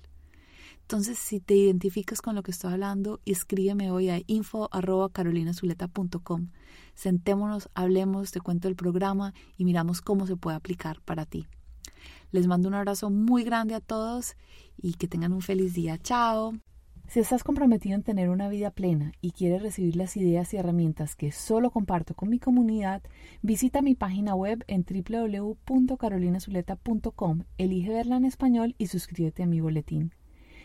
Entonces, 0.81 1.19
si 1.19 1.41
te 1.41 1.55
identificas 1.55 2.23
con 2.23 2.35
lo 2.35 2.43
que 2.43 2.51
estoy 2.51 2.73
hablando, 2.73 3.21
escríbeme 3.27 3.91
hoy 3.91 4.09
a 4.09 4.23
info.carolinazuleta.com. 4.27 6.49
Sentémonos, 6.95 7.69
hablemos, 7.75 8.31
te 8.31 8.41
cuento 8.41 8.69
el 8.69 8.75
programa 8.75 9.35
y 9.59 9.67
miramos 9.67 10.01
cómo 10.01 10.27
se 10.27 10.37
puede 10.37 10.57
aplicar 10.57 11.03
para 11.03 11.27
ti. 11.27 11.47
Les 12.31 12.47
mando 12.47 12.69
un 12.69 12.75
abrazo 12.75 13.11
muy 13.11 13.45
grande 13.45 13.75
a 13.75 13.81
todos 13.81 14.35
y 14.79 14.95
que 14.95 15.09
tengan 15.09 15.35
un 15.35 15.43
feliz 15.43 15.75
día. 15.75 15.99
Chao. 15.99 16.55
Si 17.09 17.18
estás 17.21 17.42
comprometido 17.42 17.94
en 17.94 18.03
tener 18.03 18.29
una 18.29 18.51
vida 18.51 18.71
plena 18.71 19.12
y 19.23 19.31
quieres 19.31 19.62
recibir 19.62 19.97
las 19.97 20.14
ideas 20.18 20.53
y 20.53 20.59
herramientas 20.59 21.16
que 21.16 21.33
solo 21.33 21.71
comparto 21.71 22.12
con 22.12 22.29
mi 22.29 22.38
comunidad, 22.38 23.01
visita 23.40 23.81
mi 23.81 23.94
página 23.94 24.35
web 24.35 24.62
en 24.66 24.85
www.carolinazuleta.com, 24.85 27.44
elige 27.57 27.88
verla 27.88 28.18
en 28.18 28.27
español 28.27 28.75
y 28.77 28.88
suscríbete 28.88 29.42
a 29.42 29.47
mi 29.47 29.62
boletín. 29.62 30.12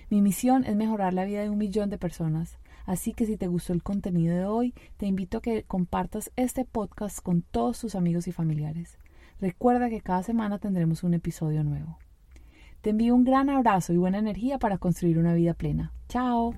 Mi 0.09 0.21
misión 0.21 0.65
es 0.65 0.75
mejorar 0.75 1.13
la 1.13 1.23
vida 1.23 1.43
de 1.43 1.49
un 1.49 1.57
millón 1.57 1.89
de 1.89 1.97
personas, 1.97 2.57
así 2.85 3.13
que 3.13 3.25
si 3.25 3.37
te 3.37 3.47
gustó 3.47 3.71
el 3.71 3.81
contenido 3.81 4.35
de 4.35 4.43
hoy, 4.43 4.73
te 4.97 5.05
invito 5.05 5.37
a 5.37 5.41
que 5.41 5.63
compartas 5.63 6.29
este 6.35 6.65
podcast 6.65 7.21
con 7.21 7.41
todos 7.41 7.79
tus 7.79 7.95
amigos 7.95 8.27
y 8.27 8.33
familiares. 8.33 8.97
Recuerda 9.39 9.89
que 9.89 10.01
cada 10.01 10.23
semana 10.23 10.59
tendremos 10.59 11.03
un 11.03 11.13
episodio 11.13 11.63
nuevo. 11.63 11.99
Te 12.83 12.89
envío 12.89 13.15
un 13.15 13.23
gran 13.23 13.49
abrazo 13.49 13.93
y 13.93 13.97
buena 13.97 14.17
energía 14.17 14.59
para 14.59 14.77
construir 14.77 15.17
una 15.17 15.33
vida 15.33 15.53
plena. 15.53 15.93
Chao. 16.09 16.53